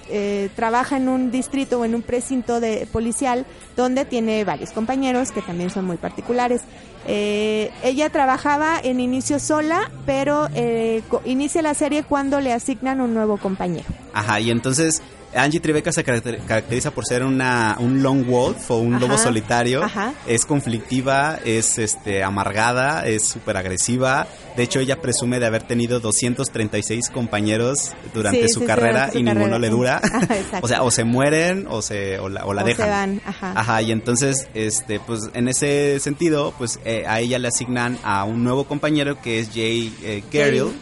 [0.09, 3.45] eh, trabaja en un distrito o en un precinto de policial
[3.77, 6.61] donde tiene varios compañeros que también son muy particulares.
[7.07, 13.13] Eh, ella trabajaba en inicio sola, pero eh, inicia la serie cuando le asignan un
[13.13, 13.85] nuevo compañero.
[14.13, 15.01] Ajá, y entonces
[15.37, 19.17] Angie Tribeca se caracter- caracteriza por ser una, un long wolf o un Ajá, lobo
[19.17, 19.83] solitario.
[19.83, 20.13] ajá.
[20.27, 24.27] Es conflictiva, es este amargada, es súper agresiva.
[24.55, 29.19] De hecho, ella presume de haber tenido 236 compañeros durante Sí, su sí, carrera su
[29.19, 29.97] y ninguno le dura.
[30.03, 30.27] Ajá,
[30.61, 32.89] o sea, o se mueren o se o la, o la O se dejan.
[32.89, 33.53] van, ajá.
[33.55, 38.23] Ajá, y entonces, este, pues en ese sentido, pues eh, a ella le asignan a
[38.23, 40.73] un nuevo compañero que es Jay eh, Carroll,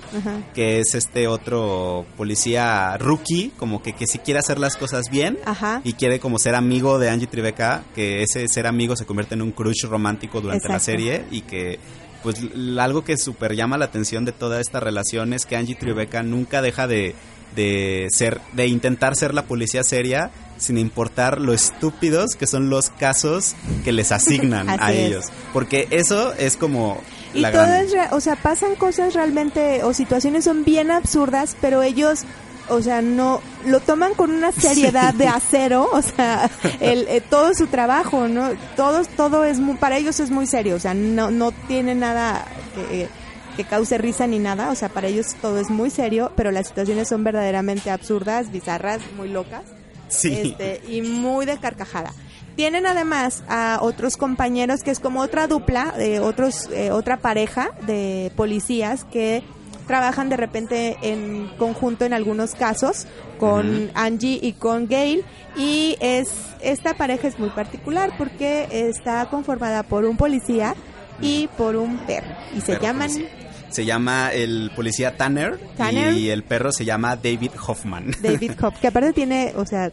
[0.54, 5.38] que es este otro policía rookie, como que, que si quiere hacer las cosas bien
[5.46, 5.82] Ajá.
[5.84, 9.42] y quiere como ser amigo de Angie Tribeca, que ese ser amigo se convierte en
[9.42, 11.80] un crush romántico durante la serie y que
[12.24, 12.38] pues
[12.80, 16.62] algo que súper llama la atención de toda esta relación es que Angie Tribeca nunca
[16.62, 17.14] deja de,
[17.56, 22.90] de ser, de intentar ser la policía seria sin importar lo estúpidos que son los
[22.90, 25.08] casos que les asignan a Así es.
[25.08, 25.26] ellos.
[25.54, 27.00] Porque eso es como
[27.34, 27.70] Y la gran...
[27.92, 32.24] re- o sea, pasan cosas realmente, o situaciones son bien absurdas, pero ellos,
[32.70, 36.50] o sea, no, lo toman con una seriedad de acero, o sea,
[36.80, 38.50] el, eh, todo su trabajo, ¿no?
[38.76, 42.46] Todos, todo es muy, para ellos es muy serio, o sea, no, no tiene nada
[42.76, 43.08] que,
[43.56, 46.68] que cause risa ni nada, o sea, para ellos todo es muy serio, pero las
[46.68, 49.64] situaciones son verdaderamente absurdas, bizarras, muy locas
[50.08, 50.34] Sí.
[50.34, 52.14] este, y muy de carcajada.
[52.56, 57.72] Tienen además a otros compañeros que es como otra dupla, de otros, eh, otra pareja
[57.86, 59.44] de policías que
[59.88, 63.08] trabajan de repente en conjunto en algunos casos
[63.40, 63.92] con.
[63.94, 65.24] Angie y con Gail
[65.56, 66.30] y es
[66.62, 70.76] esta pareja es muy particular porque está conformada por un policía
[71.22, 73.30] y por un perro y se Perro llaman policía.
[73.70, 76.14] Se llama el policía Tanner, Tanner.
[76.14, 78.12] y el perro se llama David Hoffman.
[78.22, 79.92] David Hope, que aparte tiene, o sea,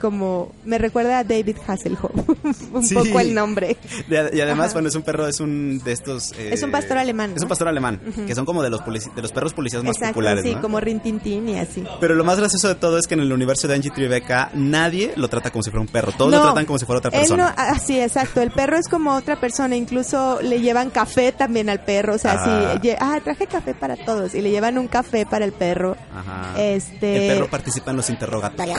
[0.00, 2.10] como me recuerda a David Hasselhoff,
[2.72, 2.94] un Sí.
[2.94, 3.76] poco el nombre.
[4.08, 4.74] De- y además, Ajá.
[4.74, 6.32] bueno, es un perro, es un de estos...
[6.32, 9.22] eh, Es un pastor alemán, Es un pastor alemán, que son como de los, de
[9.22, 10.60] los perros policías más Exacto, populares, sí, ¿no?
[10.60, 11.84] como Rintintín y así.
[12.00, 15.12] Pero lo más gracioso de todo es que en el universo de Angie Tribeca nadie
[15.16, 16.12] lo trata como si fuera un perro.
[16.16, 17.54] Todos lo tratan como si fuera otra persona.
[17.56, 18.40] ah, sí, exacto.
[18.42, 19.76] El perro es como otra persona.
[19.76, 22.14] Incluso le llevan café también al perro.
[22.14, 22.80] O sea, Ah.
[23.00, 24.34] ah, traje café para todos.
[24.34, 25.96] Y le llevan un café para el perro.
[26.14, 26.60] Ajá.
[26.60, 27.28] Este.
[27.28, 28.78] El perro participa en los interrogatorios.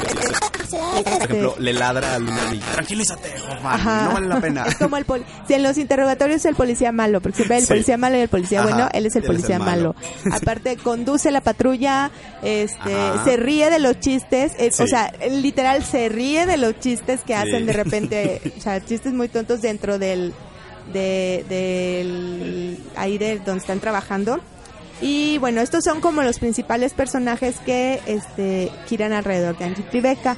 [0.91, 2.23] Por ejemplo, le ladra al
[2.53, 4.05] y tranquilízate, Ajá.
[4.05, 4.65] no vale la pena.
[4.67, 7.63] Es como el poli si en los interrogatorios es el policía malo, porque siempre el
[7.63, 7.69] Sí.
[7.69, 9.95] policía malo y el policía Ajá, bueno, él es el él es el policía malo.
[10.23, 10.35] malo.
[10.35, 12.11] Aparte conduce la patrulla,
[12.43, 13.23] este, Ajá.
[13.23, 14.83] se ríe de los chistes, Sí.
[14.83, 17.39] o sea, literal se ríe de los chistes que Sí.
[17.39, 20.33] hacen de repente, o sea, chistes muy tontos dentro del
[20.93, 24.39] de del ahí de donde están trabajando.
[25.01, 30.37] Y bueno, estos son como los principales personajes que este giran alrededor de Angie Tribeca.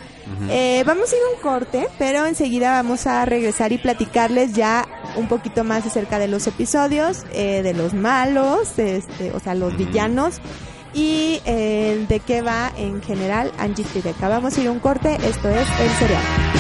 [0.50, 4.88] Eh, vamos a ir a un corte, pero enseguida vamos a regresar y platicarles ya
[5.18, 9.76] un poquito más acerca de los episodios, eh, de los malos, este, o sea, los
[9.76, 10.40] villanos
[10.94, 14.30] y eh, de qué va en general Angie Tribeca.
[14.30, 16.53] Vamos a ir a un corte, esto es El Serial.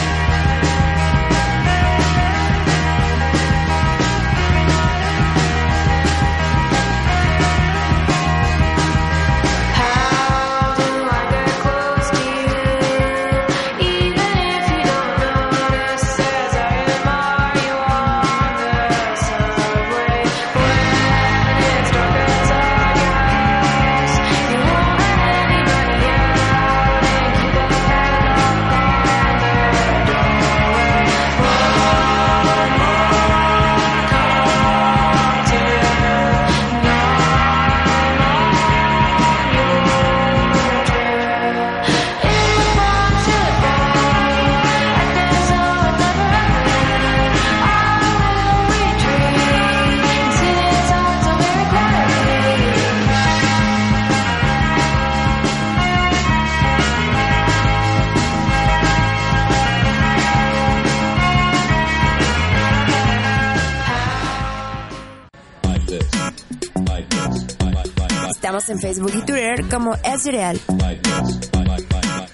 [68.73, 70.59] En Facebook y Twitter como Es Real.
[70.79, 71.51] like this.
[71.53, 72.29] Like, like, like, like, like.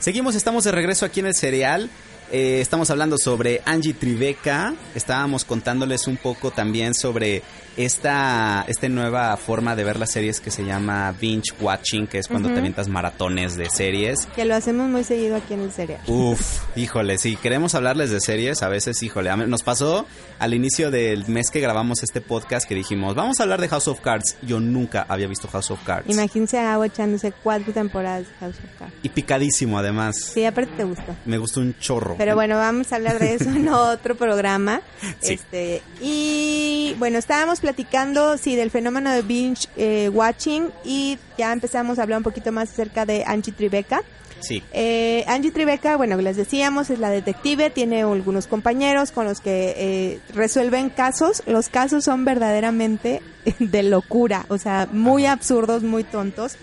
[0.00, 1.90] Seguimos, estamos de regreso aquí en el serial.
[2.32, 4.74] Eh, estamos hablando sobre Angie Tribeca.
[4.98, 7.42] Estábamos contándoles un poco también sobre
[7.76, 12.26] esta, esta nueva forma de ver las series que se llama binge watching, que es
[12.26, 14.26] cuando te avientas maratones de series.
[14.34, 16.00] Que lo hacemos muy seguido aquí en el cereal.
[16.08, 20.06] Uf, híjole, si queremos hablarles de series, a veces, híjole, nos pasó
[20.40, 23.86] al inicio del mes que grabamos este podcast que dijimos, vamos a hablar de House
[23.86, 24.36] of Cards.
[24.42, 26.10] Yo nunca había visto House of Cards.
[26.10, 28.94] Imagínense a Agua echándose cuatro temporadas de House of Cards.
[29.04, 30.16] Y picadísimo, además.
[30.34, 31.14] Sí, aparte te gustó.
[31.24, 32.16] Me gustó un chorro.
[32.18, 34.80] Pero bueno, vamos a hablar de eso en otro programa.
[35.20, 35.34] Sí.
[35.34, 41.98] Este, y bueno, estábamos platicando, sí, del fenómeno de binge eh, watching y ya empezamos
[41.98, 44.02] a hablar un poquito más acerca de Angie Tribeca.
[44.40, 44.62] Sí.
[44.72, 49.74] Eh, Angie Tribeca, bueno, les decíamos, es la detective, tiene algunos compañeros con los que
[49.76, 51.42] eh, resuelven casos.
[51.46, 53.22] Los casos son verdaderamente
[53.58, 56.56] de locura, o sea, muy absurdos, muy tontos.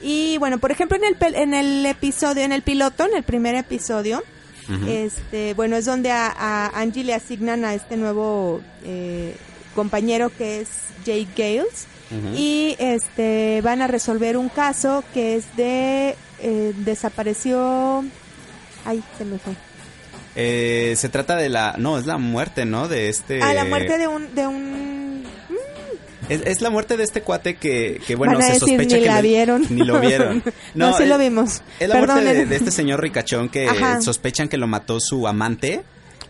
[0.00, 3.54] Y bueno, por ejemplo, en el, en el episodio, en el piloto, en el primer
[3.54, 4.22] episodio,
[4.88, 9.36] este, bueno, es donde a, a Angie le asignan a este nuevo eh,
[9.74, 10.68] compañero que es
[11.04, 11.86] Jake Gales.
[12.36, 18.04] Y este van a resolver un caso que es de eh, desapareció
[18.84, 19.54] ay se me fue.
[20.36, 21.74] Eh, se trata de la...
[21.78, 22.88] No, es la muerte, ¿no?
[22.88, 23.42] De este...
[23.42, 24.95] ah la muerte de un de un
[26.28, 28.96] Es, es la muerte de este cuate que, que bueno, Van a se decir, sospecha
[28.96, 29.66] ni que la le- vieron.
[29.70, 30.42] Ni lo vieron.
[30.74, 31.62] No, sí es- lo vimos.
[31.80, 34.00] Es la muerte de, de este señor ricachón que Ajá.
[34.00, 35.82] sospechan que lo mató su amante.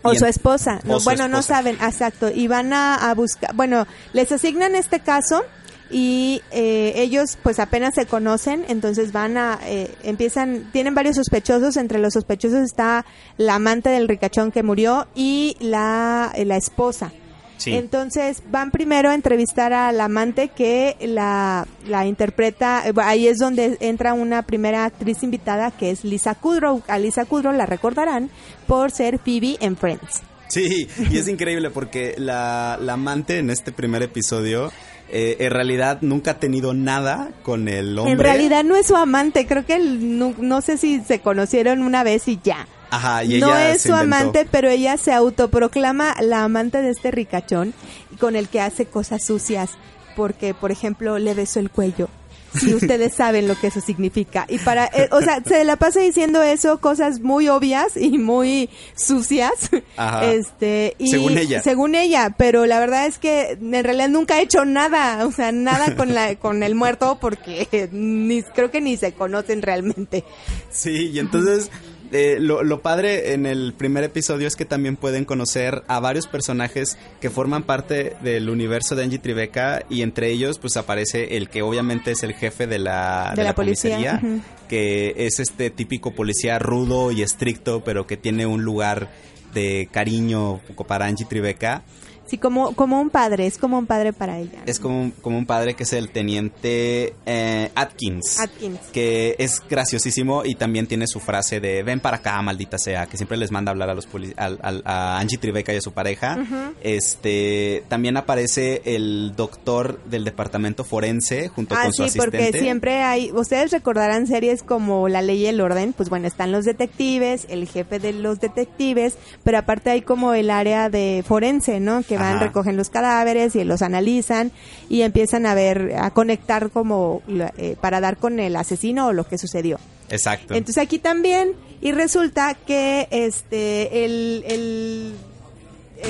[0.03, 0.79] O su esposa.
[0.85, 2.29] o No, su bueno, no saben, exacto.
[2.33, 5.43] Y van a, a buscar, bueno, les asignan este caso
[5.89, 11.75] y eh, ellos pues apenas se conocen, entonces van a, eh, empiezan, tienen varios sospechosos,
[11.77, 13.05] entre los sospechosos está
[13.37, 17.11] la amante del ricachón que murió y la, la esposa.
[17.57, 17.73] Sí.
[17.73, 23.37] Entonces van primero a entrevistar a la amante que la, la interpreta, eh, ahí es
[23.39, 26.81] donde entra una primera actriz invitada que es Lisa Kudrow.
[26.87, 28.29] A Lisa Kudrow la recordarán
[28.67, 30.21] por ser Phoebe en Friends.
[30.49, 34.71] Sí, y es increíble porque la, la amante en este primer episodio
[35.09, 38.13] eh, en realidad nunca ha tenido nada con el hombre.
[38.13, 42.27] En realidad no es su amante, creo que no sé si se conocieron una vez
[42.27, 42.67] y ya.
[42.89, 44.15] Ajá, y no ella es se su inventó.
[44.15, 47.73] amante, pero ella se autoproclama la amante de este ricachón
[48.19, 49.71] con el que hace cosas sucias,
[50.15, 52.09] porque por ejemplo le besó el cuello.
[52.55, 54.45] Si ustedes saben lo que eso significa.
[54.47, 58.69] Y para, eh, o sea, se la pasa diciendo eso, cosas muy obvias y muy
[58.95, 59.69] sucias.
[59.97, 60.25] Ajá.
[60.25, 61.61] Este, y Según ella.
[61.61, 65.51] Según ella, pero la verdad es que en realidad nunca ha hecho nada, o sea,
[65.51, 70.23] nada con la, con el muerto porque ni, creo que ni se conocen realmente.
[70.71, 71.69] Sí, y entonces
[72.11, 76.27] eh, lo, lo padre en el primer episodio es que también pueden conocer a varios
[76.27, 81.49] personajes que forman parte del universo de Angie Tribeca y entre ellos pues aparece el
[81.49, 84.21] que obviamente es el jefe de la, De la policía,
[84.69, 89.09] que es este típico policía rudo y estricto pero que tiene un lugar
[89.53, 91.83] de cariño para Angie Tribeca.
[92.27, 94.59] Sí, como, como un padre, es como un padre para ella.
[94.65, 98.39] Es como, un- como un padre que es el teniente eh, Atkins.
[98.39, 98.79] Atkins.
[98.91, 103.17] Que es graciosísimo y también tiene su frase de ven para acá, maldita sea, que
[103.17, 105.81] siempre les manda a hablar a los poli- al- al- a Angie Tribeca y a
[105.81, 106.37] su pareja.
[106.81, 112.37] Este también aparece el doctor del departamento forense junto Ah, con su sí, asistente.
[112.47, 116.51] porque siempre hay, ustedes recordarán series como La Ley y el Orden, pues bueno, están
[116.51, 121.79] los detectives, el jefe de los detectives, pero aparte hay como el área de forense,
[121.79, 122.01] ¿no?
[122.03, 122.45] Que van, Ajá.
[122.45, 124.51] recogen los cadáveres y los analizan
[124.89, 127.21] y empiezan a ver, a conectar como
[127.57, 129.79] eh, para dar con el asesino o lo que sucedió.
[130.09, 130.53] Exacto.
[130.53, 135.13] Entonces aquí también, y resulta que este, el, el,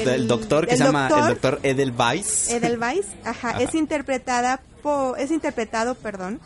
[0.06, 2.50] el, doctor que el se llama el doctor- doctor Edelweiss.
[2.52, 3.62] Edelweiss, ajá, Ajá.
[3.62, 6.40] es interpretada por, es interpretado, perdón,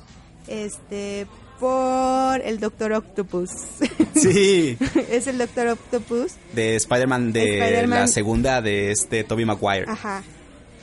[0.48, 1.28] este,
[1.62, 3.52] por el Doctor Octopus.
[4.16, 4.78] Sí,
[5.10, 9.86] es el Doctor Octopus, de Spider-Man de la segunda de este Tobey Maguire.
[9.88, 10.24] ajá.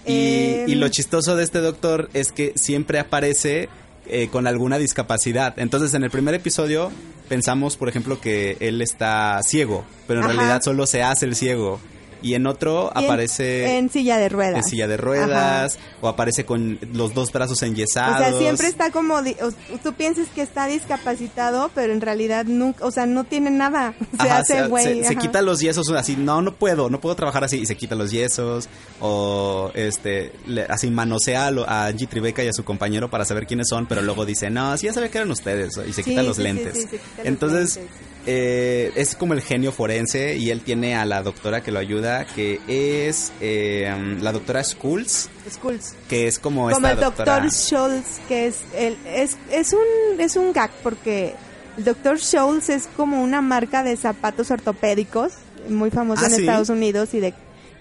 [0.06, 3.68] Y, Em, y lo chistoso de este doctor es que siempre aparece
[4.06, 5.58] eh, con alguna discapacidad.
[5.58, 6.90] Entonces, en el primer episodio
[7.28, 10.32] pensamos, por ejemplo, que él está ciego, pero en Ajá.
[10.34, 11.80] realidad solo se hace el ciego.
[12.22, 14.56] Y en otro y aparece en, silla de ruedas.
[14.56, 18.18] en silla de ruedas o aparece con los dos brazos O enyesados.
[18.18, 22.90] sea, siempre está como, o- tú piensas que está discapacitado, pero en realidad nunca, o
[22.90, 23.94] sea, no tiene nada.
[24.20, 25.04] Se Ajá, hace güey.
[25.04, 27.94] se- quita los yesos así, no, no puedo, no puedo trabajar así, y se quita
[27.94, 28.68] los yesos,
[29.00, 33.68] o este, le- así manosea a, Angie Tribeca y a su compañero para saber quiénes
[33.68, 36.22] son, pero luego dice, no, sí ya sabía que eran ustedes, y se Sí, quita
[36.22, 36.74] los sí, lentes.
[36.90, 37.94] sí, los Entonces, lentes.
[38.30, 42.26] Eh, es como el genio forense y él tiene a la doctora que lo ayuda,
[42.26, 45.94] que es eh, la doctora Schultz, Skulls.
[46.10, 47.40] que es como, Como esta el doctora.
[47.40, 51.34] doctor Schultz, que es, el, es, es, un, es un gag porque
[51.78, 55.32] el doctor Schultz es como una marca de zapatos ortopédicos
[55.70, 56.40] muy famosa Ah, en ¿sí?
[56.42, 57.32] Estados Unidos y de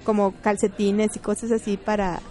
[0.06, 2.22] como calcetines y cosas así para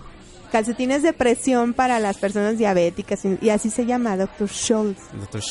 [0.47, 5.01] calcetines de presión para las personas diabéticas y, así se llama doctor Schultz.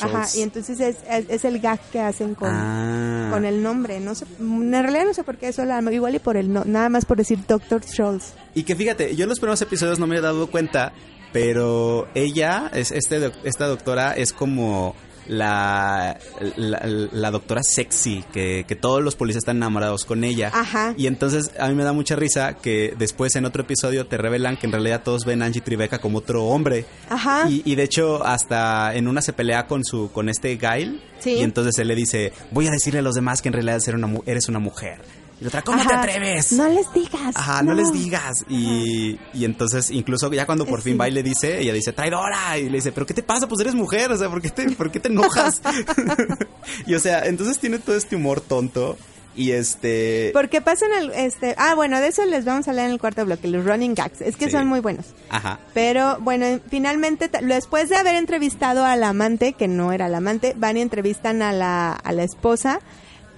[0.02, 0.36] Ajá, Schultz.
[0.38, 3.30] y entonces es, es, es el gag que hacen con, Ah.
[3.32, 4.00] con el nombre.
[4.00, 6.64] No sé, en realidad no sé por qué eso, la- igual y por el no,
[6.66, 8.34] nada más por decir doctor Schultz.
[8.54, 10.94] Y que fíjate, yo en los primeros episodios no me he dado cuenta,
[11.34, 14.96] pero ella, es este, esta doctora, es como
[15.28, 16.18] la,
[16.56, 20.52] la, la doctora sexy, que, que todos los policías están enamorados con ella.
[20.54, 20.94] Ajá.
[20.98, 24.58] Y entonces a mí me da mucha risa que después en otro episodio te revelan
[24.58, 26.86] que en realidad todos ven a Angie Tribeca como otro hombre.
[27.10, 27.50] Ajá.
[27.50, 31.02] Y, y de hecho hasta en una se pelea con su con este Gail.
[31.20, 31.32] Sí.
[31.32, 33.96] Y entonces él le dice, voy a decirle a los demás que en realidad eres
[33.96, 35.00] una, mu- eres una mujer.
[35.40, 36.54] Y la otra, ¿cómo te atreves?
[36.54, 37.36] No les digas.
[37.36, 38.46] Ajá, no, les digas.
[38.48, 40.98] Y, y entonces, incluso ya cuando por fin sí.
[40.98, 42.58] va y le dice, ella dice, traidora.
[42.58, 43.48] Y le dice, ¿pero qué te pasa?
[43.48, 45.62] Pues eres mujer, o sea, ¿por qué te, por qué te enojas?
[46.88, 48.98] y o sea, entonces tiene todo este humor tonto.
[49.38, 50.30] Y este.
[50.32, 53.26] Porque pasan el, este, ah, bueno, de eso les vamos a hablar en el cuarto
[53.26, 54.52] bloque, los running gags, es que Sí.
[54.52, 55.08] son muy buenos.
[55.30, 55.60] Ajá.
[55.74, 60.78] Pero bueno, finalmente, después de haber entrevistado al amante, que no era el amante, van
[60.78, 62.80] y entrevistan a la, a la esposa,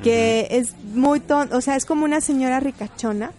[0.03, 3.31] que es muy ton, o sea, es como una señora ricachona,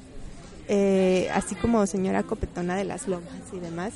[0.69, 3.95] eh, así como señora copetona de las lomas y demás.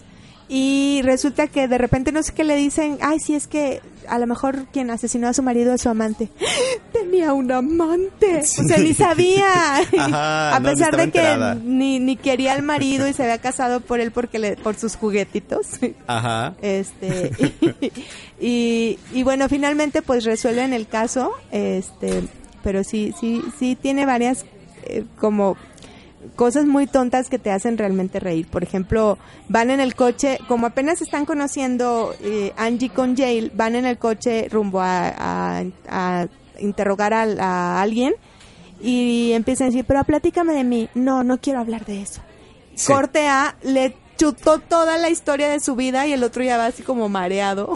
[0.48, 4.18] Y resulta que de repente no sé qué le dicen, ay, sí, es que a
[4.18, 6.28] lo mejor quien asesinó a su marido es su amante.
[6.92, 8.40] Tenía un amante.
[8.40, 9.76] O sea, ni sabía.
[9.98, 13.80] Ajá, a no, pesar de que ni, ni quería al marido y se había casado
[13.80, 15.66] por él porque le, por sus juguetitos.
[16.06, 16.54] Ajá.
[16.60, 17.32] Este
[18.38, 22.24] y, y bueno, finalmente pues resuelven el caso, este,
[22.62, 24.44] pero sí sí sí tiene varias
[24.84, 25.56] eh, como
[26.36, 28.46] cosas muy tontas que te hacen realmente reír.
[28.46, 33.74] Por ejemplo, van en el coche, como apenas están conociendo eh, Angie con Jail, van
[33.74, 36.26] en el coche rumbo a, a- a
[36.60, 38.14] interrogar a, a alguien
[38.80, 40.88] y empiezan a decir, pero platícame de mí.
[40.94, 42.20] No, no quiero hablar de eso.
[42.76, 42.92] Sí.
[42.92, 46.66] Corte A, le chutó toda la historia de su vida y el otro ya va
[46.66, 47.74] así como mareado.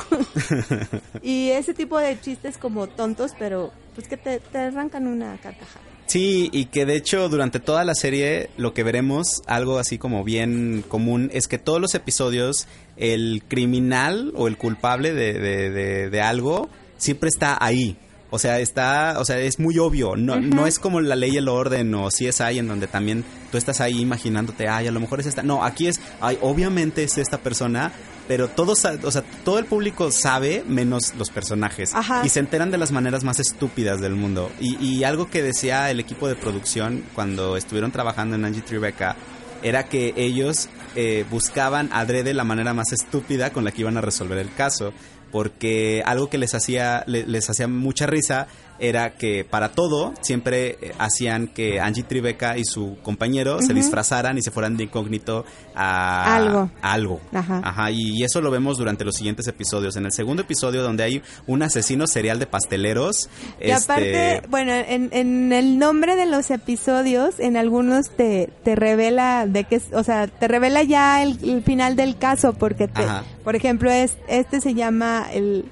[1.22, 5.85] y ese tipo de chistes como tontos, pero pues que te, te arrancan una carcajada.
[6.07, 10.23] Sí, y que de hecho durante toda la serie lo que veremos, algo así como
[10.23, 16.11] bien común, es que todos los episodios el criminal o el culpable de, de, de-
[16.11, 17.97] de algo siempre está ahí.
[18.31, 20.15] O sea, está, o sea, es muy obvio.
[20.17, 22.87] No, no es como la ley y el orden o si es ahí en donde
[22.89, 25.43] también tú estás ahí imaginándote, ay, a lo mejor es esta.
[25.43, 27.93] No, aquí es, ay, obviamente es esta persona,
[28.29, 31.95] pero todos, o sea, todo el público sabe menos los personajes.
[31.95, 32.22] Ajá.
[32.24, 34.51] Y se enteran de las maneras más estúpidas del mundo.
[34.61, 39.16] Y, y algo que decía el equipo de producción cuando estuvieron trabajando en Angie Tribeca
[39.62, 44.01] era que ellos eh, buscaban adrede la manera más estúpida con la que iban a
[44.01, 44.93] resolver el caso.
[45.33, 48.47] Porque algo que les hacía, le- les hacía mucha risa
[48.79, 54.37] era que para todo siempre eh, hacían que Angie Tribeca y su compañero se disfrazaran
[54.39, 56.70] y se fueran de incógnito a Algo.
[56.83, 57.20] a algo.
[57.33, 57.61] Ajá.
[57.64, 59.97] Ajá, y, y eso lo vemos durante los siguientes episodios.
[59.97, 63.29] En el segundo episodio, donde hay un asesino serial de pasteleros.
[63.61, 68.74] Y este, aparte, bueno, en, en el nombre de los episodios, en algunos te, te
[68.74, 72.89] revela de que, es- o sea, te revela ya el, el final del caso, porque,
[72.89, 73.03] te,
[73.45, 75.64] por ejemplo, es, este se llama, el,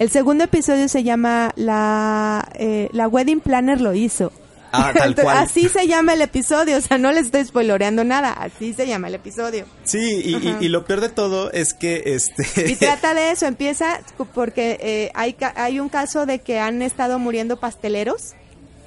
[0.00, 4.32] el segundo episodio se llama la, eh, la Wedding Planner lo hizo.
[4.72, 5.38] Ah, tal Entonces, cual.
[5.38, 9.08] Así se llama el episodio, o sea, no les estoy spoiloreando nada, así se llama
[9.08, 9.66] el episodio.
[9.84, 10.58] Sí, y, y- Ajá.
[10.60, 12.70] y lo peor de todo es que este.
[12.70, 14.00] Y trata de eso, empieza
[14.34, 18.34] porque eh, hay, hay un caso de que han estado muriendo pasteleros.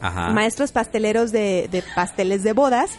[0.01, 0.31] Ajá.
[0.31, 2.89] maestros pasteleros de, de pasteles de bodas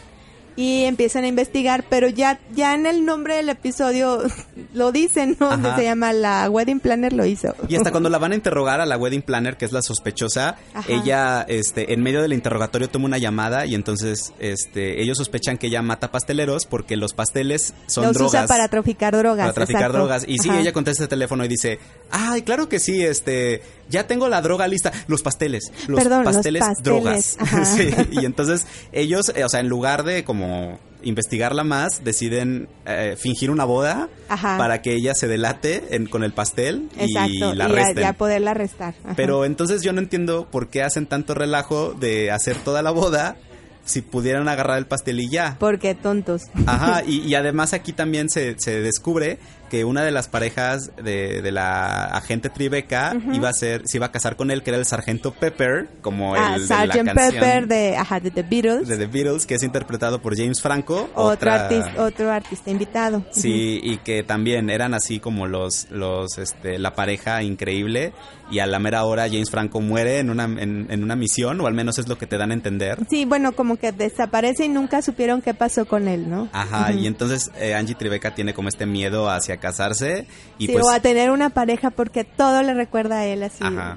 [0.57, 4.23] y empiezan a investigar, pero ya ya en el nombre del episodio
[4.75, 5.51] lo dicen, ¿no?
[5.51, 5.79] Donde Ajá.
[5.79, 7.55] se llama la Wedding Planner lo hizo.
[7.69, 10.57] Y hasta cuando la van a interrogar a la wedding planner, que es la sospechosa,
[10.75, 10.93] Ajá.
[10.93, 15.67] ella, este, en medio del interrogatorio toma una llamada y entonces, este, ellos sospechan que
[15.69, 18.45] ella mata pasteleros porque los pasteles son los drogas.
[18.45, 19.45] usa para traficar drogas.
[19.45, 19.99] para traficar exacto.
[19.99, 20.25] drogas.
[20.29, 20.61] Y sí, Ajá.
[20.61, 21.79] ella contesta el teléfono y dice,
[22.11, 24.93] ay, claro que sí, este, ya tengo la droga lista.
[25.07, 27.37] Los pasteles, los Perdón, los pasteles, pasteles, drogas.
[27.77, 33.17] Sí, y entonces ellos, eh, o sea, en lugar de como investigarla más, deciden eh,
[33.19, 34.57] fingir una boda Ajá.
[34.57, 37.99] para que ella se delate en- con el pastel Exacto, y la arresten.
[37.99, 38.95] y a poderla arrestar.
[39.05, 39.13] Ajá.
[39.15, 43.37] Pero entonces yo no entiendo por qué hacen tanto relajo de hacer toda la boda
[43.85, 45.59] si pudieran agarrar el pastel y ya.
[45.61, 46.45] Porque tontos.
[46.65, 49.39] Ajá, y, y además aquí también se, se descubre
[49.75, 54.07] que una de las parejas de, de la agente Tribeca iba a ser, se iba
[54.07, 56.95] a casar con él, que era el sargento Pepper, como Ah, el de la Sgt.
[57.05, 58.87] canción Pepper de, ajá, de The Beatles.
[58.87, 61.09] de The Beatles, que es interpretado por James Franco.
[61.15, 63.25] otro, otra- artista, otro artista invitado.
[63.33, 68.13] Sí, y que también eran así como los, los, este, la pareja increíble.
[68.51, 71.67] Y a la mera hora James Franco muere en una, en, en una misión, o
[71.67, 72.99] al menos es lo que te dan a entender.
[73.09, 76.49] Sí, bueno, como que desaparece y nunca supieron qué pasó con él, ¿no?
[76.53, 80.27] Ajá, y entonces eh, Angie Tribeca tiene como este miedo hacia casarse
[80.59, 83.65] y Sí, pues o a tener una pareja porque todo le recuerda a él así.
[83.65, 83.97] Ajá.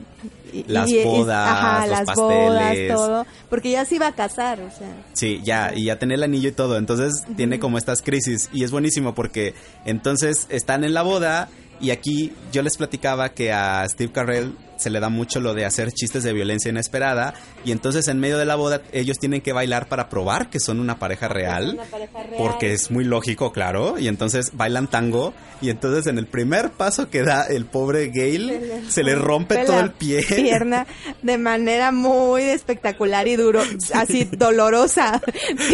[0.54, 2.93] Y- Las y- y- bodas, ajá, los las bodas, pasteles.
[2.95, 3.26] todo.
[3.50, 4.88] Porque ya se iba a casar, o sea.
[5.12, 6.78] Sí, ya, y ya tener el anillo y todo.
[6.78, 8.50] Entonces tiene como estas crisis.
[8.54, 9.54] Y es buenísimo porque
[9.86, 11.50] entonces están en la boda.
[11.80, 15.65] Y aquí yo les platicaba que a Steve Carell se le da mucho lo de
[15.65, 17.34] hacer chistes de violencia inesperada.
[17.65, 20.80] Y entonces en medio de la boda ellos tienen que bailar para probar que son
[20.80, 21.73] una pareja real.
[21.73, 22.36] Una pareja real.
[22.38, 23.97] Porque es muy lógico, claro.
[23.99, 25.34] Y entonces bailan tango.
[25.61, 29.80] Y entonces en el primer paso que da el pobre Gale, se le rompe todo
[29.80, 30.23] el pie.
[30.23, 30.86] Pierna
[31.21, 33.63] de manera muy espectacular y duro,
[33.93, 35.21] así dolorosa.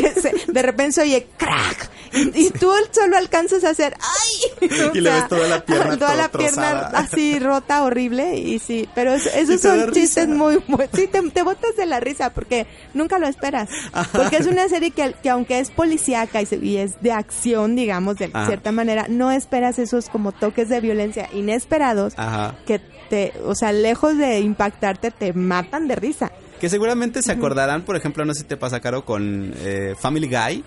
[0.47, 1.89] De repente se oye crack.
[2.35, 4.69] Y, tú solo alcanzas a hacer ¡ay!
[4.93, 8.35] Y le ves toda la pierna toda la pierna así rota, horrible.
[8.37, 11.99] Y sí, pero es- esos son chistes muy, muy- sí, te, te botas de la
[11.99, 13.69] risa porque nunca lo esperas.
[14.11, 18.17] Porque es una serie que, que aunque es policíaca y, y es de acción, digamos,
[18.17, 18.47] de Ajá.
[18.47, 22.55] cierta manera, no esperas esos como toques de violencia inesperados Ajá.
[22.65, 26.31] que te, o sea, lejos de impactarte, te matan de risa.
[26.59, 30.27] Que seguramente se acordarán, por ejemplo, no sé si te pasa, Caro, con eh, Family
[30.29, 30.63] Guy,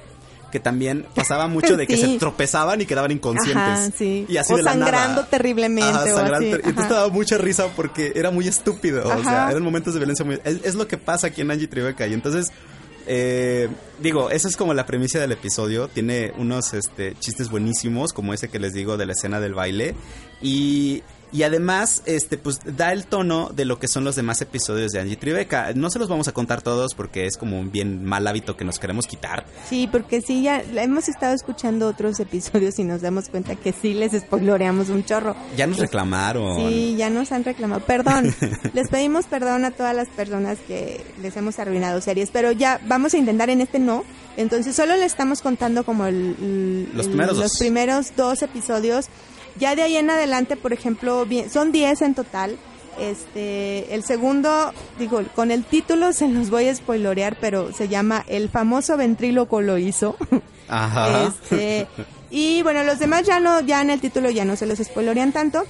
[0.53, 2.03] que también pasaba mucho de que Sí.
[2.13, 3.57] se tropezaban y quedaban inconscientes.
[3.57, 4.27] Ajá, sí.
[4.29, 5.27] Y así O de la sangrando nada.
[5.31, 9.03] terriblemente Ajá, o sangrando así, ter- Y entonces daba mucha risa porque era muy estúpido.
[9.09, 10.39] O sea, eran momentos de violencia muy...
[10.45, 12.07] Es, es lo que pasa aquí en Angie Tribeca.
[12.07, 12.53] Y entonces...
[13.09, 13.69] eh,
[14.01, 15.89] digo, esa es como la premisa del episodio.
[15.89, 19.95] Tiene unos este, chistes buenísimos, como ese que les digo de la escena del baile.
[20.43, 21.03] Y,
[21.33, 25.01] y además, este, pues da el tono de lo que son los demás episodios de
[25.01, 25.73] Angie Tribeca.
[25.75, 28.65] No se los vamos a contar todos porque es como un bien mal hábito que
[28.65, 29.45] nos queremos quitar.
[29.69, 33.95] Sí, porque sí, ya hemos estado escuchando otros episodios y nos damos cuenta que sí
[33.95, 35.35] les spoiloreamos un chorro.
[35.57, 36.57] Ya nos reclamaron.
[36.71, 37.83] Sí, ya nos han reclamado.
[37.85, 38.35] Perdón,
[38.73, 43.15] les pedimos perdón a todas las personas que les hemos arruinado series, pero ya vamos
[43.15, 44.05] a intentar en este no.
[44.37, 47.59] Entonces solo le estamos contando como el, el- Los el- primeros los dos.
[47.59, 49.07] primeros dos episodios.
[49.59, 52.57] Ya de ahí en adelante, por ejemplo, son 10 en total.
[52.99, 58.25] Este, el segundo, digo, con el título se los voy a spoilorear, pero se llama
[58.27, 60.17] El famoso ventríloco lo hizo.
[60.69, 61.33] Ajá.
[61.51, 61.87] Este,
[62.31, 65.33] y bueno, los demás ya no, ya en el título ya no se los spoilorean
[65.33, 65.65] tanto,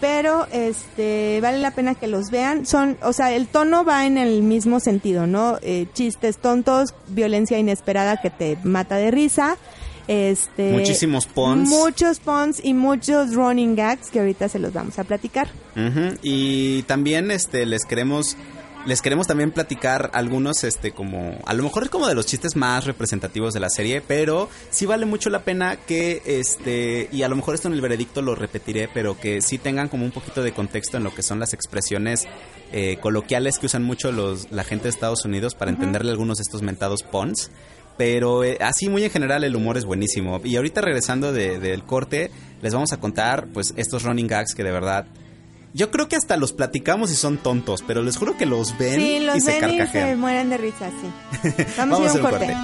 [0.00, 2.64] pero este vale la pena que los vean.
[2.64, 5.58] Son, o sea, el tono va en el mismo sentido, ¿no?
[5.62, 9.56] Eh, chistes tontos, violencia inesperada que te mata de risa.
[10.12, 11.68] Este, Muchísimos puns.
[11.70, 15.48] Muchos puns y muchos running gags que ahorita se los vamos a platicar.
[15.74, 18.36] Ujú, Y también este les queremos
[18.84, 22.56] les queremos también platicar algunos este como a lo mejor es como de los chistes
[22.56, 27.28] más representativos de la serie, pero sí vale mucho la pena que este y a
[27.28, 30.42] lo mejor esto en el veredicto lo repetiré, pero que sí tengan como un poquito
[30.42, 32.26] de contexto en lo que son las expresiones
[32.72, 36.42] eh, coloquiales que usan mucho los la gente de Estados Unidos para entenderle algunos de
[36.42, 37.50] estos mentados puns.
[38.04, 40.40] Pero eh, así muy en general el humor es buenísimo.
[40.42, 44.64] Y ahorita regresando de- del corte, les vamos a contar pues estos running gags que
[44.64, 45.06] de verdad...
[45.72, 48.96] Yo creo que hasta los platicamos y son tontos, pero les juro que los ven
[48.96, 50.18] Sí, y los se ven y se carcajean.
[50.20, 51.48] mueren de risa, sí.
[51.78, 52.54] Vamos, a ir a un corte.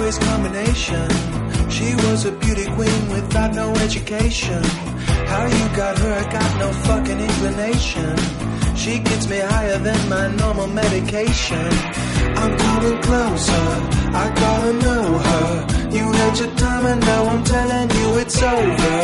[0.00, 1.08] A combination.
[1.70, 4.62] She was a beauty queen without no education.
[5.32, 8.16] How you got her, I got no fucking inclination.
[8.76, 11.68] She gets me higher than my normal medication.
[12.40, 13.66] I'm coming closer,
[14.22, 15.66] I gotta know her.
[15.96, 18.98] You had your time and now I'm telling you it's over.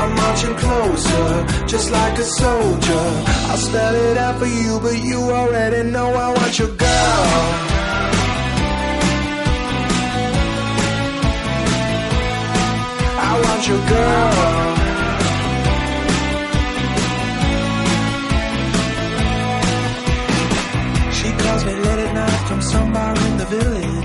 [0.00, 3.06] I'm marching closer, just like a soldier.
[3.50, 7.75] I'll spell it out for you, but you already know I want your girl.
[13.64, 14.76] Your girl.
[21.10, 23.95] She calls me late at night from somewhere in the village.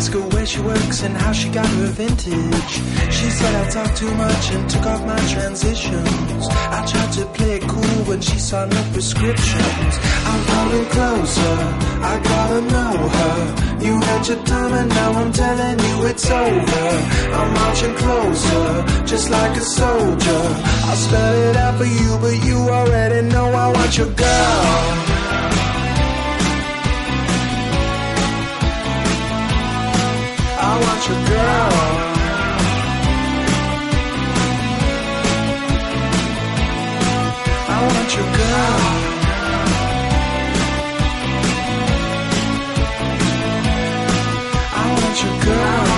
[0.00, 2.72] Ask her where she works and how she got her vintage.
[3.16, 6.46] She said I talk too much and took off my transitions.
[6.48, 9.94] I tried to play it cool, but she saw no prescriptions.
[10.30, 11.54] I'm coming closer,
[12.12, 13.84] I gotta know her.
[13.84, 16.88] You had your time and now I'm telling you it's over.
[17.38, 20.42] I'm marching closer, just like a soldier.
[20.88, 25.09] I'll spell it out for you, but you already know I want your girl.
[30.80, 31.70] Want your girl.
[37.72, 38.78] I want your girl.
[44.72, 45.88] I want your girl.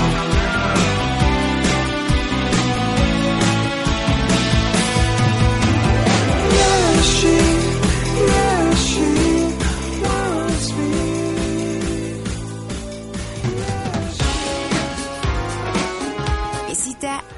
[6.59, 7.62] Yeah, she,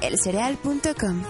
[0.05, 1.23] elcereal.com.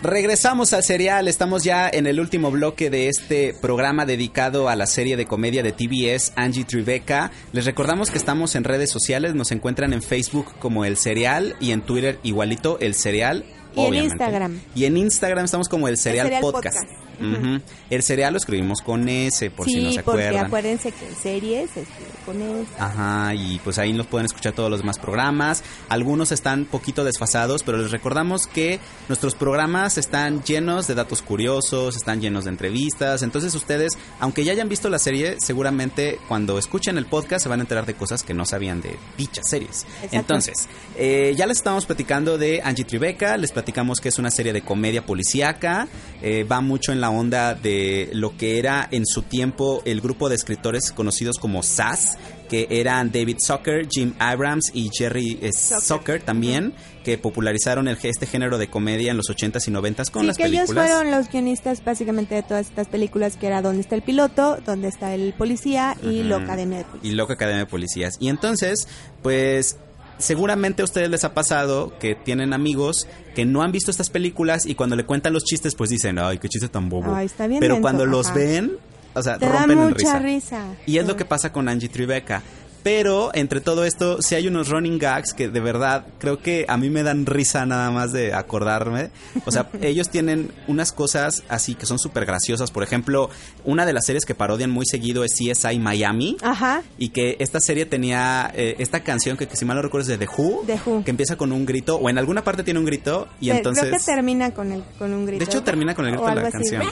[0.00, 4.86] Regresamos al serial, estamos ya en el último bloque de este programa dedicado a la
[4.86, 7.32] serie de comedia de TBS Angie Tribeca.
[7.52, 11.72] Les recordamos que estamos en redes sociales, nos encuentran en Facebook como El Serial y
[11.72, 13.44] en Twitter igualito El Serial.
[13.74, 13.94] Y en.
[13.94, 14.60] Instagram.
[14.76, 16.78] Y en Instagram estamos como El Serial, Serial Podcast.
[16.78, 17.07] Podcast.
[17.90, 20.46] El Serial lo escribimos con S, por sí, si no se porque acuerdan.
[20.46, 22.70] acuérdense que en series se escribe con eso.
[22.78, 25.62] Ajá, y pues ahí nos pueden escuchar todos los demás programas.
[25.88, 31.96] Algunos están poquito desfasados, pero les recordamos que nuestros programas están llenos de datos curiosos,
[31.96, 33.22] están llenos de entrevistas.
[33.22, 37.60] Entonces ustedes, aunque ya hayan visto la serie, seguramente cuando escuchen el podcast se van
[37.60, 39.86] a enterar de cosas que no sabían de dichas series.
[39.96, 40.16] Exacto.
[40.16, 44.52] Entonces, eh, ya les estamos platicando de Angie Tribeca, les platicamos que es una serie
[44.52, 45.88] de comedia policíaca,
[46.22, 50.28] eh, va mucho en la onda de lo que era en su tiempo el grupo
[50.28, 56.22] de escritores conocidos como SAS, que eran David Zucker, Jim Abrams y Jerry eh, Zucker
[56.22, 56.72] también,
[57.04, 60.36] que popularizaron el, este género de comedia en los 80s y 90s con sí, las
[60.36, 60.90] que ellos películas.
[60.90, 64.88] fueron los guionistas básicamente de todas estas películas, que era Dónde está el piloto, Dónde
[64.88, 67.10] está el policía y Academia de Policía.
[67.10, 68.16] y Loca Academia de Policías.
[68.20, 68.88] Y entonces,
[69.22, 69.76] pues
[70.18, 74.66] seguramente a ustedes les ha pasado que tienen amigos que no han visto estas películas
[74.66, 77.14] y cuando le cuentan los chistes pues dicen, ay, qué chiste tan bobo.
[77.14, 78.76] Ay, está bien Pero cuando los ven,
[79.14, 80.66] o sea, Te da rompen en risa.
[80.86, 82.42] Y es lo que pasa con Angie Tribeca.
[82.88, 86.78] Pero entre todo esto, sí hay unos running gags que de verdad creo que a
[86.78, 89.10] mí me dan risa nada más de acordarme.
[89.44, 92.70] O sea, ellos tienen unas cosas así que son súper graciosas.
[92.70, 93.28] Por ejemplo,
[93.66, 96.38] una de las series que parodian muy seguido es CSI Miami.
[96.40, 96.82] Ajá.
[96.96, 100.18] Y que esta serie tenía eh, esta canción que, que si mal no recuerdo es
[100.18, 101.04] de The Who, The Who.
[101.04, 103.84] que empieza con un grito, o en alguna parte tiene un grito, y entonces...
[103.84, 105.44] Creo que termina con, el, con un grito.
[105.44, 106.52] de hecho, termina con el grito de la así.
[106.52, 106.82] canción.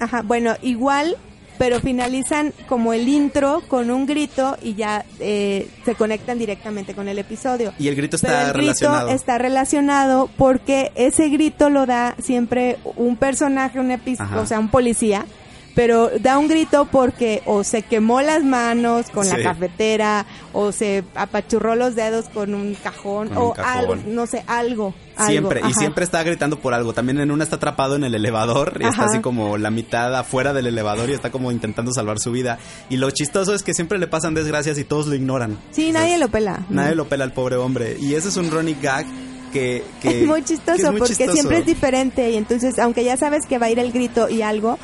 [0.00, 1.18] Ajá, bueno, igual,
[1.60, 7.06] pero finalizan como el intro con un grito y ya eh, se conectan directamente con
[7.06, 7.74] el episodio.
[7.78, 9.08] Y el grito Pero está el grito relacionado.
[9.10, 14.40] está relacionado porque ese grito lo da siempre un personaje, un epi- Ajá.
[14.40, 15.26] o sea, un policía,
[15.74, 19.30] pero da un grito porque o se quemó las manos con Sí.
[19.36, 23.78] la cafetera o se apachurró los dedos con un cajón Con o un cajón.
[23.78, 24.94] algo, no sé, algo.
[25.16, 26.92] algo, Siempre, y siempre está gritando por algo.
[26.92, 30.52] También en una está atrapado en el elevador y está así como la mitad afuera
[30.52, 32.58] del elevador y está como intentando salvar su vida.
[32.88, 35.56] Y lo chistoso es que siempre le pasan desgracias y todos lo ignoran.
[35.70, 36.60] Sí, nadie lo pela.
[36.70, 37.96] Nadie lo pela al pobre hombre.
[38.00, 39.06] Y ese es un running gag
[39.52, 39.84] que...
[40.00, 41.32] que es muy chistoso que es muy porque chistoso.
[41.32, 44.42] siempre es diferente y entonces aunque ya sabes que va a ir el grito y
[44.42, 44.78] algo,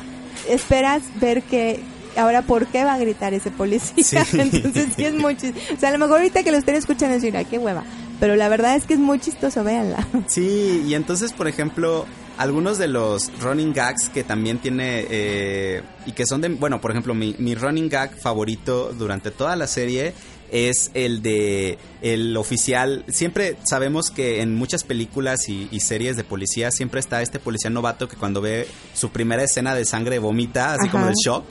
[0.47, 1.79] esperas ver que
[2.17, 4.25] ahora por qué va a gritar ese policía.
[4.25, 4.39] Sí.
[4.39, 5.73] entonces sí es muy chistoso.
[5.73, 7.83] O sea, a lo mejor ahorita que lo estén escuchando decir, ay, qué hueva.
[8.19, 10.07] Pero la verdad es que es muy chistoso, véanla.
[10.27, 12.05] Sí, y entonces, por ejemplo,
[12.37, 16.91] algunos de los running gags que también tiene eh, y que son de, bueno, por
[16.91, 20.13] ejemplo, mi, mi running gag favorito durante toda la serie
[20.51, 23.03] es el de el oficial.
[23.07, 27.69] Siempre sabemos que en muchas películas y, y series de policía siempre está este policía
[27.69, 30.91] novato que cuando ve su primera escena de sangre vomita, así Ajá.
[30.91, 31.45] como el shock.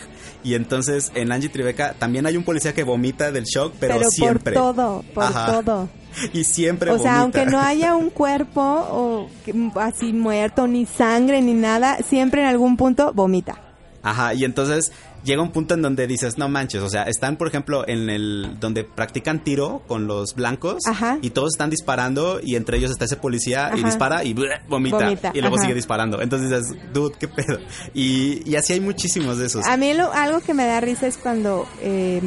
[0.44, 4.11] Y entonces en Angie Tribeca también hay un policía que vomita del shock, pero, Pero,
[4.11, 4.55] siempre.
[4.55, 5.61] por todo, por Ajá.
[5.62, 5.88] todo.
[6.32, 9.28] Y siempre O sea, aunque no haya un cuerpo o
[9.74, 13.61] así muerto, ni sangre, ni nada, siempre en algún punto vomita.
[14.03, 14.92] Ajá, y entonces
[15.27, 18.57] llega un punto en donde dices, no manches, o sea, están, por ejemplo, en el
[18.59, 21.18] donde practican tiro con los blancos Ajá.
[21.20, 25.01] y todos están disparando y entre ellos está ese policía y dispara y bleh, vomita,
[25.05, 25.64] Vomita, y luego ajá.
[25.64, 26.22] sigue disparando.
[26.22, 27.59] Entonces dices, dude, qué pedo.
[27.93, 29.66] Y, y así hay muchísimos de esos.
[29.66, 32.22] A mí lo- algo que me da risa es cuando, eh,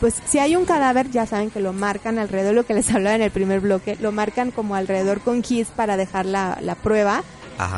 [0.00, 3.16] pues si hay un cadáver, ya saben que lo marcan alrededor, lo que les hablaba
[3.16, 7.22] en el primer bloque, lo marcan como alrededor con gis para dejar la, la prueba.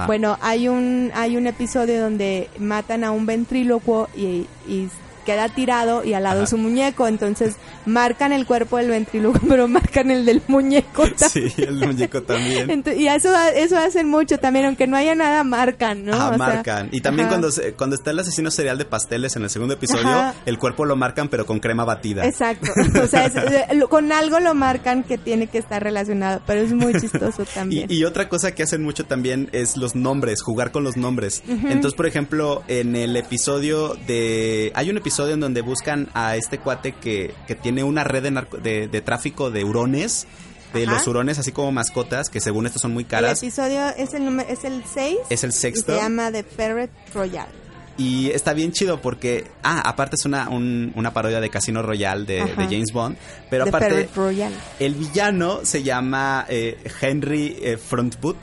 [0.07, 4.89] Bueno, hay un, hay un episodio donde matan a un ventrílocuo y, y
[5.25, 7.09] queda tirado y al lado su muñeco.
[7.09, 7.57] Entonces
[7.87, 11.51] marcan el cuerpo del ventrílogo, pero marcan el del muñeco también.
[11.51, 12.85] Sí, el muñeco también.
[12.97, 16.13] Y eso, eso hacen mucho también, aunque no haya nada, marcan, ¿no?
[16.13, 16.89] O sea, marcan.
[16.93, 17.39] Y también ajá.
[17.39, 20.35] cuando, cuando está el asesino serial de pasteles en el segundo episodio, Ajá.
[20.47, 22.25] el cuerpo lo marcan pero con crema batida.
[22.27, 22.71] Exacto.
[23.03, 26.73] O sea, es- eh, con algo lo marcan que tiene que estar relacionado, pero es
[26.73, 27.91] muy chistoso también.
[27.91, 31.43] Y, y otra cosa que hacen mucho también es los nombres, jugar con los nombres.
[31.49, 34.73] Entonces, por ejemplo, en el episodio de...
[34.75, 38.31] Hay un episodio en donde buscan a este cuate que, que tiene una red de,
[38.33, 40.27] narco- de, de tráfico de hurones,
[40.73, 40.93] de Ajá.
[40.95, 43.43] los hurones así como mascotas, que según esto son muy el caras.
[43.43, 45.19] episodio es el número, es el 6.
[45.31, 45.93] Es el sexto.
[45.93, 47.65] Y se llama The Ferret Royale.
[47.97, 52.25] Y está bien chido porque, ah, aparte es una, un- una parodia de Casino Royale
[52.25, 53.17] de, de James Bond,
[53.49, 54.57] pero The aparte Ferret Royale.
[54.81, 58.39] el villano se llama eh, Henry eh, Frontboot,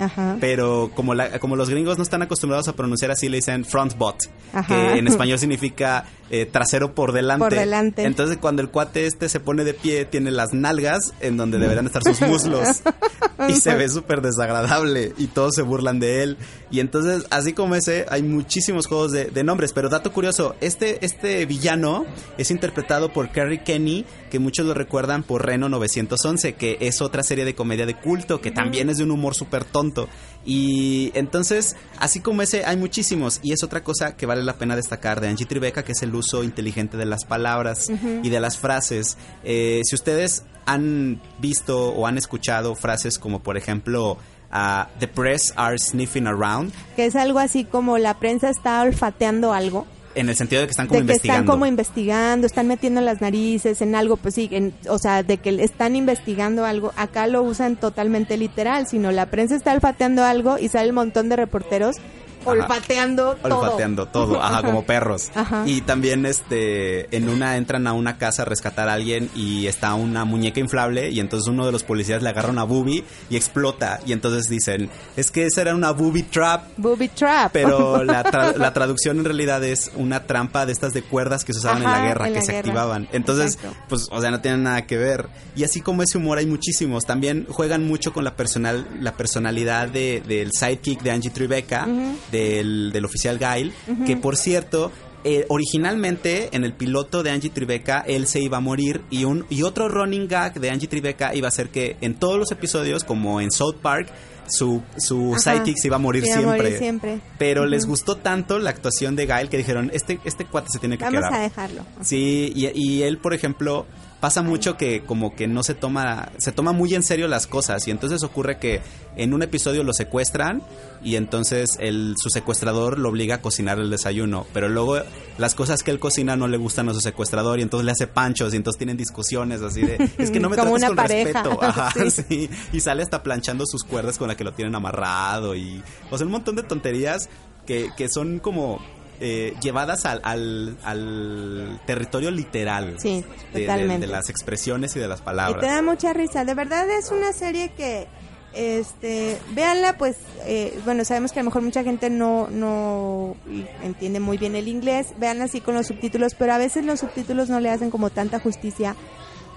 [0.00, 0.36] Ajá.
[0.40, 4.16] pero como, la, como los gringos no están acostumbrados a pronunciar así, le dicen Frontbot,
[4.52, 4.66] Ajá.
[4.66, 7.44] que en español significa eh, trasero por delante.
[7.44, 8.04] Por delante.
[8.04, 11.86] Entonces cuando el cuate este se pone de pie, tiene las nalgas en donde deberían
[11.86, 12.82] estar sus muslos.
[13.48, 16.36] y se ve súper desagradable y todos se burlan de él.
[16.70, 19.72] Y entonces, así como ese, hay muchísimos juegos de, de nombres.
[19.72, 22.06] Pero dato curioso, este, este villano
[22.38, 27.22] es interpretado por Kerry Kenny, que muchos lo recuerdan por Reno 911, que es otra
[27.22, 30.08] serie de comedia de culto, que también es de un humor súper tonto.
[30.44, 33.40] Y entonces, así como ese, hay muchísimos.
[33.42, 36.14] Y es otra cosa que vale la pena destacar de Angie Tribeca, que es el
[36.14, 37.90] uso inteligente de las palabras
[38.22, 39.18] y de las frases.
[39.44, 44.18] Eh, si ustedes han visto o han escuchado frases como, por ejemplo,
[44.50, 49.52] ah, The press are sniffing around, Que es algo así como la prensa está olfateando
[49.52, 49.86] algo.
[50.14, 51.40] En el sentido de que están como de que investigando.
[51.42, 55.38] están como investigando, están metiendo las narices en algo, pues sí, en- o sea, de
[55.38, 56.92] que están investigando algo.
[56.96, 61.28] Acá lo usan totalmente literal, sino la prensa está olfateando algo y sale un montón
[61.28, 61.96] de reporteros
[62.44, 63.58] olfateando todo.
[63.60, 65.30] olfateando todo, ajá, como perros.
[65.34, 65.62] Ajá.
[65.66, 69.94] Y también este en una entran a una casa a rescatar a alguien y está
[69.94, 74.00] una muñeca inflable y entonces uno de los policías le agarra una boobie y explota
[74.06, 77.52] y entonces dicen, "Es que esa era una booby trap." Booby trap.
[77.52, 81.52] Pero la, tra- la traducción en realidad es una trampa de estas de cuerdas que
[81.52, 83.08] se usaban en la guerra, en que se activaban.
[83.12, 83.76] Entonces, Exacto.
[83.88, 85.28] pues, o sea, no tienen nada que ver.
[85.56, 87.04] Y así como ese humor hay muchísimos.
[87.04, 91.86] También juegan mucho con la personal, la personalidad de, del sidekick de Angie Tribeca,
[92.30, 93.72] del, del oficial Gail,
[94.06, 94.90] que por cierto,
[95.24, 99.44] eh, originalmente en el piloto de Angie Tribeca él se iba a morir y un
[99.50, 103.04] y otro running gag de Angie Tribeca iba a ser que en todos los episodios
[103.04, 104.08] como en South Park
[104.48, 105.62] su, su Ajá.
[105.64, 106.44] se iba a morir a siempre.
[106.62, 107.20] morir siempre.
[107.38, 110.98] Pero les gustó tanto la actuación de Gail que dijeron, este, este cuate se tiene
[110.98, 111.34] que Vamos quedar.
[111.34, 111.86] a dejarlo.
[112.02, 113.86] Sí, y, y él, por ejemplo,
[114.20, 117.88] pasa mucho que como que no se toma, se toma muy en serio las cosas
[117.88, 118.80] y entonces ocurre que
[119.16, 120.62] en un episodio lo secuestran
[121.02, 124.98] y entonces el, su secuestrador lo obliga a cocinar el desayuno, pero luego
[125.38, 128.06] las cosas que él cocina no le gustan a su secuestrador y entonces le hace
[128.06, 130.96] panchos y entonces tienen discusiones así de, es que no me Como tratas una con
[130.96, 131.42] pareja.
[131.42, 132.10] respeto, Ajá, Sí.
[132.28, 132.50] sí.
[132.74, 136.26] y sale hasta planchando sus cuerdas con la que lo tienen amarrado y, o sea,
[136.26, 137.30] un montón de tonterías
[137.66, 138.80] que, que son como
[139.20, 144.06] eh, llevadas al, al, al territorio literal Sí, de- de, totalmente.
[144.06, 145.62] de las expresiones y de las Y te palabras.
[145.62, 146.44] da mucha risa.
[146.44, 148.06] De verdad es una serie que,
[148.52, 150.16] este, véanla, pues,
[150.46, 153.36] eh, bueno, sabemos que a lo mejor mucha gente no, no
[153.82, 155.08] entiende muy bien el inglés.
[155.18, 158.40] Véanla así con los subtítulos, pero a veces los subtítulos no le hacen como tanta
[158.40, 158.96] justicia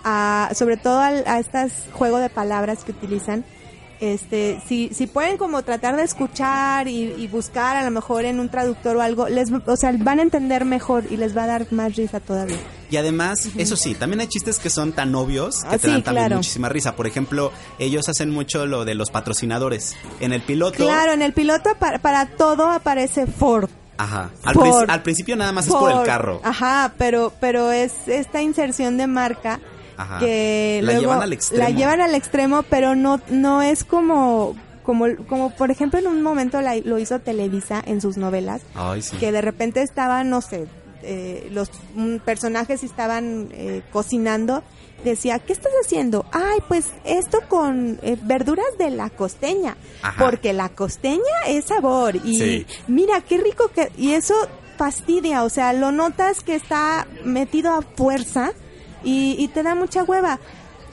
[0.03, 3.45] a, sobre todo al- a estas juego de palabras que utilizan.
[4.04, 8.41] Este, si, si pueden como tratar de escuchar y, y buscar a lo mejor en
[8.41, 11.47] un traductor o algo, les, o sea, van a entender mejor y les va a
[11.47, 12.58] dar más risa todavía.
[12.91, 15.91] Y además, eso sí, también hay chistes que son tan obvios que Ah, te sí,
[15.91, 16.36] dan también claro.
[16.36, 16.97] muchísima risa.
[16.97, 19.95] Por ejemplo, ellos hacen mucho lo de los patrocinadores.
[20.20, 20.78] En el piloto...
[20.84, 23.70] Claro, en el piloto para, para todo aparece Ford.
[23.97, 24.32] Ajá.
[24.43, 26.41] Al, princi- al principio nada más es por el carro.
[26.43, 29.62] Ajá, pero, pero es esta inserción de marca
[30.04, 30.20] Ajá.
[30.20, 31.64] que La luego llevan al extremo.
[31.64, 36.22] la llevan al extremo, pero no, no es como, como, como por ejemplo en un
[36.22, 39.18] momento la- lo hizo Televisa en sus novelas, Ay, sí.
[39.18, 40.68] que de repente estaban, no sé,
[41.04, 41.70] eh, los
[42.26, 44.64] personajes estaban eh, cocinando,
[45.04, 46.26] decía, ¿qué estás haciendo?
[46.32, 50.24] Ay, pues esto con eh, verduras de la costeña, Ajá.
[50.24, 52.66] porque la costeña es sabor y Sí.
[52.88, 54.34] mira qué rico que y eso
[54.78, 58.54] fastidia, o sea, lo notas que está metido a fuerza
[59.04, 60.39] y, y te da mucha hueva.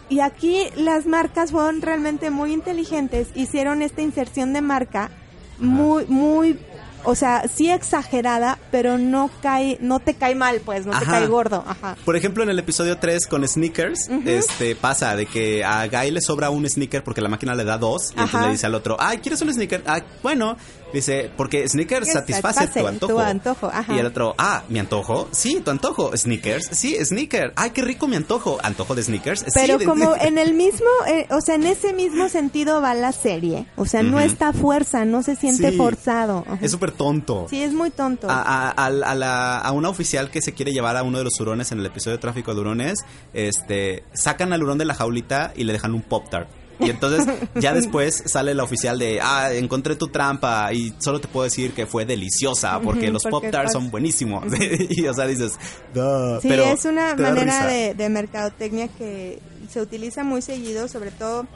[0.09, 5.11] Y aquí las marcas fueron realmente muy inteligentes, hicieron esta inserción de marca
[5.59, 6.59] muy, muy
[7.05, 11.27] o sea, sí exagerada, pero no cae, no te cae mal, pues, no te cae
[11.27, 11.65] gordo.
[11.67, 11.97] Ajá.
[12.05, 16.21] Por ejemplo, en el episodio 3 con Snickers, este pasa de que a Guy le
[16.21, 18.97] sobra un Snicker porque la máquina le da dos y entonces le dice al otro,
[18.99, 19.83] ay, ¿quieres un Snicker?
[19.87, 20.57] Ah, bueno,
[20.93, 23.13] dice, porque Snickers satisface, satisface tu antojo.
[23.15, 23.95] tu antojo, ajá.
[23.95, 28.07] Y el otro, ah, mi antojo, sí, tu antojo, Snickers, sí, Snicker, ay, qué rico
[28.09, 31.55] mi antojo, antojo de Snickers, sí, Pero de- como en el mismo, eh, o sea,
[31.55, 33.67] en ese mismo sentido va la serie.
[33.77, 35.77] O sea, no está a fuerza, no se siente Sí.
[35.77, 36.45] forzado.
[36.47, 36.59] Ajá.
[36.61, 37.47] Es súper tonto.
[37.49, 38.29] Sí, es muy tonto.
[38.31, 41.39] A, a- a la- a una oficial que se quiere llevar a uno de los
[41.41, 42.99] hurones en el episodio de tráfico de hurones,
[43.33, 46.49] este, sacan al hurón de la jaulita y le dejan un pop tart.
[46.81, 47.27] Y entonces
[47.57, 51.73] ya después sale la oficial de, ah, encontré tu trampa y solo te puedo decir
[51.73, 54.45] que fue deliciosa porque los porque pop tarts son buenísimos.
[54.89, 55.53] y o sea, dices,
[55.95, 61.11] "Duh", Sí, pero es una manera de, de mercadotecnia que se utiliza muy seguido, sobre
[61.11, 61.47] todo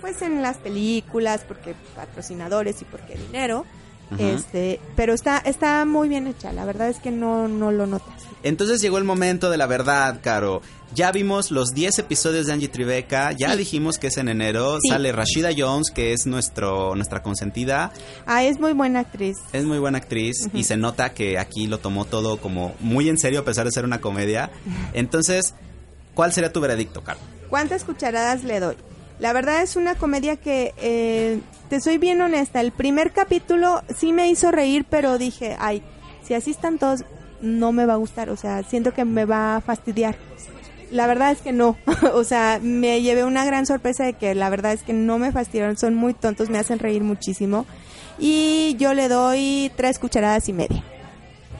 [0.00, 3.64] pues en las películas, porque patrocinadores y porque dinero.
[4.18, 8.22] Este, pero está está muy bien hecha, la verdad es que no no lo notas.
[8.44, 10.60] Entonces llegó el momento de la verdad, Caro.
[10.94, 14.90] Ya vimos los 10 episodios de Angie Tribeca, ya dijimos que es en enero, Sí.
[14.90, 17.90] sale Rashida Jones, que es nuestro nuestra consentida.
[18.26, 19.38] Ah, es muy buena actriz.
[19.52, 23.18] Es muy buena actriz y se nota que aquí lo tomó todo como muy en
[23.18, 24.50] serio a pesar de ser una comedia.
[24.92, 25.54] Entonces,
[26.14, 27.18] ¿cuál sería tu veredicto, Caro?
[27.48, 28.76] ¿Cuántas cucharadas le doy?
[29.18, 31.40] La verdad es una comedia que, eh,
[31.70, 35.82] te soy bien honesta, el primer capítulo sí me hizo reír, pero dije, ay,
[36.26, 37.04] si así están todos,
[37.44, 40.16] no me va a gustar, o sea, siento que me va a fastidiar.
[40.90, 41.76] La verdad es que no,
[42.12, 45.32] o sea, me llevé una gran sorpresa de que la verdad es que no me
[45.32, 47.66] fastidiaron, son muy tontos, me hacen reír muchísimo.
[48.18, 50.82] Y yo le doy tres cucharadas y media.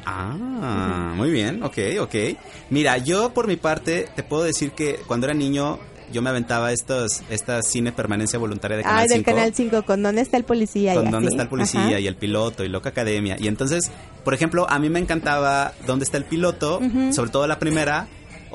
[0.07, 2.15] Ah, muy bien, ok, ok.
[2.71, 5.79] Mira, yo por mi parte te puedo decir que cuando era niño
[6.13, 9.31] yo me aventaba estos, esta cine permanencia voluntaria de Canal del 5.
[9.31, 10.93] Canal 5, ¿con dónde está el policía?
[10.95, 11.35] y con dónde así.
[11.35, 12.01] está el policía Ajá.
[12.01, 13.37] y el piloto y Loca Academia.
[13.39, 13.91] Y entonces,
[14.25, 16.81] por ejemplo, a mí me encantaba dónde está el piloto,
[17.13, 18.07] sobre todo la primera,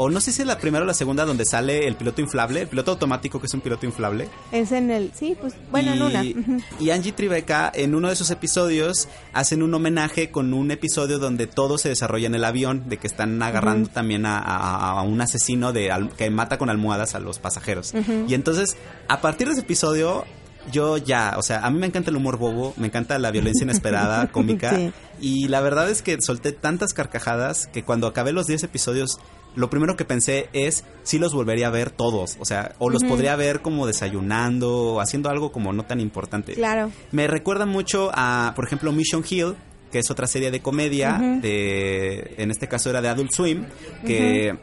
[0.01, 2.61] o no sé si es la primera o la segunda donde sale el piloto inflable,
[2.61, 4.29] el piloto automático que es un piloto inflable.
[4.53, 6.21] Es en el, sí, pues, bueno, en y, una.
[6.41, 6.63] ujú.
[6.79, 11.47] y Angie Tribeca, en uno de sus episodios, hacen un homenaje con un episodio donde
[11.47, 15.19] todo se desarrolla en el avión, de que están agarrando también a, a- a un
[15.19, 17.93] asesino de al- que mata con almohadas a los pasajeros.
[18.27, 18.77] Y entonces,
[19.09, 20.23] a partir de ese episodio,
[20.71, 23.63] yo ya, o sea, a mí me encanta el humor bobo, me encanta la violencia
[23.63, 24.91] inesperada, cómica, Sí.
[25.19, 29.19] y la verdad es que solté tantas carcajadas que cuando acabé los 10 episodios,
[29.55, 33.03] lo primero que pensé es si los volvería a ver todos, o sea, o los
[33.03, 36.53] podría ver como desayunando, o haciendo algo como no tan importante.
[36.53, 36.91] Claro.
[37.11, 39.55] Me recuerda mucho a, por ejemplo, Mission Hill,
[39.91, 43.65] que es otra serie de comedia, de, en este caso era de Adult Swim,
[44.05, 44.55] que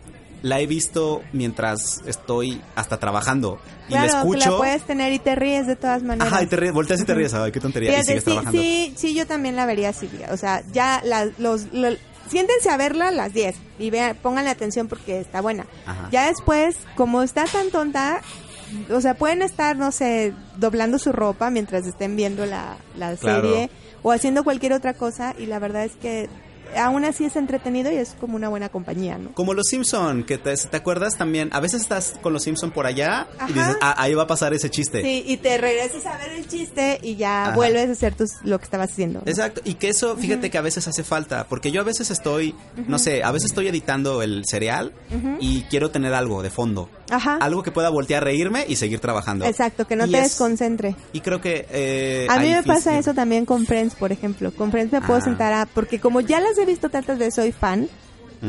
[0.43, 3.59] la he visto mientras estoy hasta trabajando
[3.89, 4.51] y Claro, la que escucho.
[4.53, 6.33] la puedes tener y te ríes de todas maneras.
[6.33, 8.31] Ajá, y te ríes, volteas y te ríes, ay, qué tontería, y Fíjate, sigues sí,
[8.31, 8.61] trabajando.
[8.63, 10.09] sí, sí, yo también la vería así.
[10.31, 11.97] O sea, ya la- los, lo-
[12.29, 15.67] siéntense a verla a las 10 y vean, pónganle atención porque está buena.
[15.87, 16.09] Ajá.
[16.13, 18.21] Ya después, como está tan tonta,
[18.91, 23.43] o sea, pueden estar, no sé, doblando su ropa mientras estén viendo la, la Claro.
[23.43, 23.71] serie
[24.03, 26.29] o haciendo cualquier otra cosa y la verdad es que
[26.77, 29.33] aún así es entretenido y es como una buena compañía, ¿no?
[29.33, 32.87] Como los Simpson, que te, te acuerdas también, a veces estás con los Simpson por
[32.87, 35.03] allá y dices, ah, ahí va a pasar ese chiste.
[35.03, 37.55] Sí, y te regresas a ver el chiste y ya Ajá.
[37.55, 39.21] vuelves a hacer tus, lo que estabas haciendo.
[39.25, 39.31] ¿no?
[39.31, 42.55] Exacto, y que eso, fíjate que a veces hace falta, porque yo a veces estoy,
[42.89, 44.93] no sé, a veces estoy editando el cereal
[45.41, 47.39] y quiero tener algo de fondo, Ajá.
[47.41, 49.45] algo que pueda voltear a reírme y seguir trabajando.
[49.45, 50.97] Exacto, que no Y te es- desconcentre.
[51.13, 51.67] Y creo que...
[51.71, 54.51] eh, A mí me pasa eso también con Friends, por ejemplo.
[54.53, 55.25] Con Friends me puedo Ah.
[55.25, 55.67] sentar a...
[55.67, 57.89] Porque como ya las he visto tantas veces, soy fan.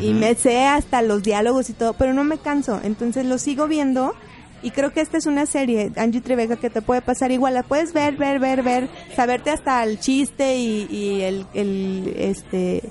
[0.02, 2.80] Y me sé hasta los diálogos y todo, pero no me canso.
[2.84, 4.14] Entonces lo sigo viendo.
[4.62, 7.54] Y creo que esta es una serie, Angie Tribeca, que te puede pasar igual.
[7.54, 8.90] La puedes ver, ver, ver, ver.
[9.16, 12.82] Saberte hasta el chiste y, y el, el, este...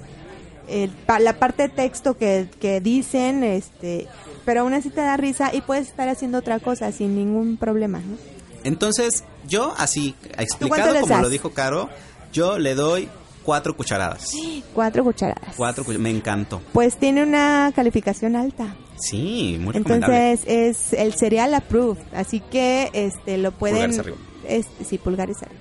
[0.69, 4.07] el- pa- la parte de texto que, que dicen, este...
[4.45, 7.99] Pero aún así te da risa y puedes estar haciendo otra cosa sin ningún problema,
[7.99, 8.17] ¿no?
[8.65, 11.23] Entonces, yo así, explicado como das?
[11.23, 11.89] lo dijo Caro,
[12.33, 13.09] yo le doy
[13.47, 14.29] cuatro cucharadas.
[14.75, 15.55] Cuatro cucharadas.
[15.57, 16.61] Cuatro cucharadas, me encantó.
[16.75, 18.75] Pues tiene una calificación alta.
[18.99, 20.33] Sí, muy recomendable.
[20.33, 20.47] Entonces
[20.93, 24.17] es el cereal approved, así que este lo pueden Pulgares arriba.
[24.49, 25.61] este, sí, pulgares arriba.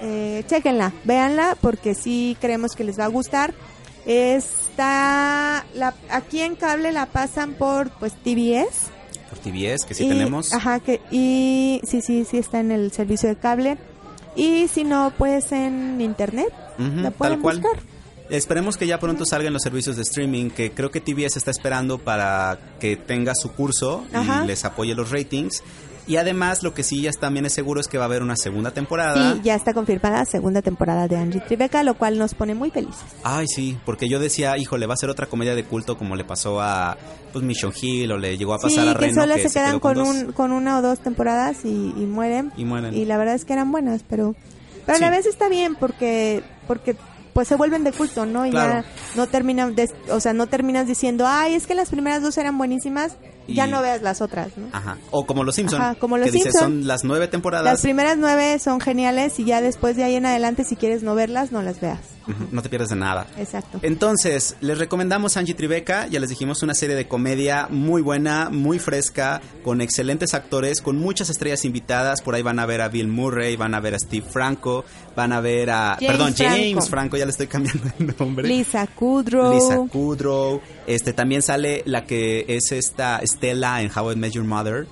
[0.00, 3.52] Eh, chéquenla, véanla porque sí creemos que les va a gustar.
[4.04, 8.90] Está la, aquí en cable la pasan por pues TBS.
[9.30, 10.52] Por TVS, que sí y- tenemos.
[10.52, 13.78] Ajá, que y sí, sí, sí está en el servicio de cable.
[14.36, 17.60] Y si no, pues en internet Ujú, la pueden tal cual.
[17.60, 17.80] buscar.
[18.28, 21.98] Esperemos que ya pronto salgan los servicios de streaming, que creo que TBS está esperando
[21.98, 24.42] para que tenga su curso Ajá.
[24.44, 25.62] y les apoye los ratings.
[26.08, 28.36] Y además, lo que sí ya también es seguro es que va a haber una
[28.36, 29.34] segunda temporada.
[29.34, 33.02] Sí, ya está confirmada segunda temporada de Angie Tribeca, lo cual nos pone muy felices.
[33.24, 36.22] Ay, sí, porque yo decía, híjole, va a ser otra comedia de culto como le
[36.24, 36.96] pasó a
[37.32, 39.54] pues Mission Hill o le llegó a pasar sí, a que Reno solo que se
[39.58, 42.52] quedan quedó con, un, con una o dos temporadas y, y mueren.
[42.56, 42.94] Y mueren.
[42.94, 44.36] Y la verdad es que eran buenas, pero,
[44.86, 45.04] pero Sí.
[45.04, 46.96] a la vez está bien porque porque
[47.32, 48.46] pues se vuelven de culto, ¿no?
[48.46, 48.82] Y Claro.
[48.82, 48.84] ya
[49.14, 49.76] no terminan,
[50.10, 53.16] o sea, no terminas diciendo, ay, es que las primeras dos eran buenísimas,
[53.48, 54.68] ya no veas las otras, ¿no?
[54.72, 54.98] Ajá.
[55.10, 56.62] O como los Simpson, Ajá, como Los que dice, Simpson.
[56.62, 57.64] son las nueve temporadas.
[57.64, 61.14] Las primeras nueve son geniales y ya después de ahí en adelante, si quieres no
[61.14, 62.00] verlas, no las veas.
[62.50, 63.24] No te pierdes de nada.
[63.38, 63.78] Exacto.
[63.82, 68.80] Entonces, les recomendamos Angie Tribeca, ya les dijimos una serie de comedia muy buena, muy
[68.80, 73.06] fresca, con excelentes actores, con muchas estrellas invitadas, por ahí van a ver a Bill
[73.06, 74.84] Murray, van a ver a Steve Franco,
[75.14, 76.86] van a ver a James perdón, James Franco.
[76.86, 78.48] Franco, ya le estoy cambiando el nombre.
[78.48, 79.54] Lisa Kudrow.
[79.54, 84.44] Lisa Kudrow, este también sale la que es esta Stella en How I Met Your
[84.44, 84.86] Mother,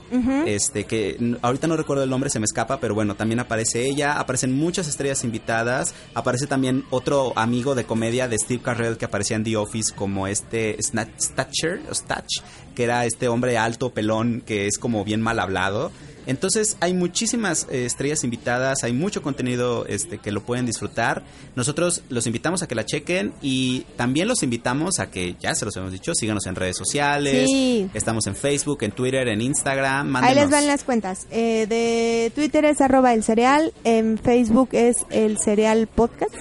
[0.47, 4.19] este que ahorita no recuerdo el nombre, se me escapa, pero bueno, también aparece ella,
[4.21, 9.37] aparecen muchas estrellas invitadas, aparece también otro amigo de comedia de Steve Carell que aparecía
[9.37, 12.43] en The Office como este Sna- Statcher, o Statch,
[12.75, 15.91] que era este hombre alto, pelón, que es como bien mal hablado.
[16.27, 21.23] Entonces hay muchísimas eh, estrellas invitadas, hay mucho contenido este, que lo pueden disfrutar.
[21.55, 25.65] Nosotros los invitamos a que la chequen y también los invitamos a que, ya se
[25.65, 27.49] los hemos dicho, síganos en redes sociales.
[27.51, 27.89] Sí.
[27.95, 30.17] Estamos en Facebook, en Twitter, en Instagram.
[30.17, 31.27] Ahí les van las cuentas.
[31.31, 36.35] Eh, de Twitter es arroba el cereal, en Facebook es el cereal podcast.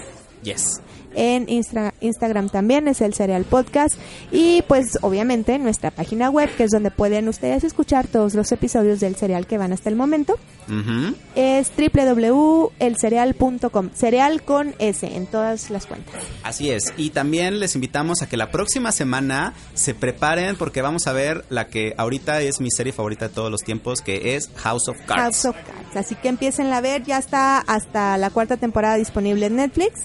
[0.44, 0.83] Yes.
[1.16, 3.96] En Instra- Instagram también es el Cereal Podcast.
[4.32, 9.00] Y pues obviamente nuestra página web, que es donde pueden ustedes escuchar todos los episodios
[9.00, 10.36] del Cereal que van hasta el momento,
[10.68, 11.16] Ujú.
[11.36, 13.90] es www.elcereal.com.
[13.94, 16.16] Cereal con S en todas las cuentas.
[16.44, 16.94] Así es.
[16.98, 21.46] Y también les invitamos a que la próxima semana se preparen porque vamos a ver
[21.50, 24.98] la que ahorita es mi serie favorita de todos los tiempos, que es House of
[25.06, 25.22] Cards.
[25.22, 25.96] House of Cards.
[25.96, 30.02] Así que empiecen a ver, ya está hasta la cuarta temporada disponible en Netflix.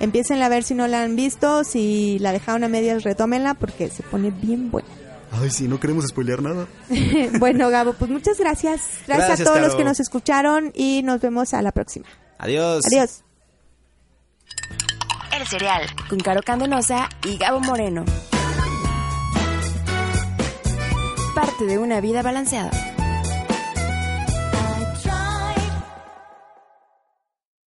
[0.00, 3.90] Empiecen a ver si no la han visto, si la dejaron a medias, retómenla porque
[3.90, 4.88] se pone bien buena.
[5.30, 6.66] Ay, sí, no queremos spoilear nada.
[7.38, 8.80] bueno, Gabo, pues muchas gracias.
[9.06, 12.06] Gracias, Gracias, a todos los que nos escucharon y nos vemos a la próxima.
[12.38, 12.84] Adiós.
[12.86, 13.22] Adiós.
[15.38, 18.04] El cereal con Caro Candenosa y Gabo Moreno.
[21.34, 22.89] Parte de una vida balanceada.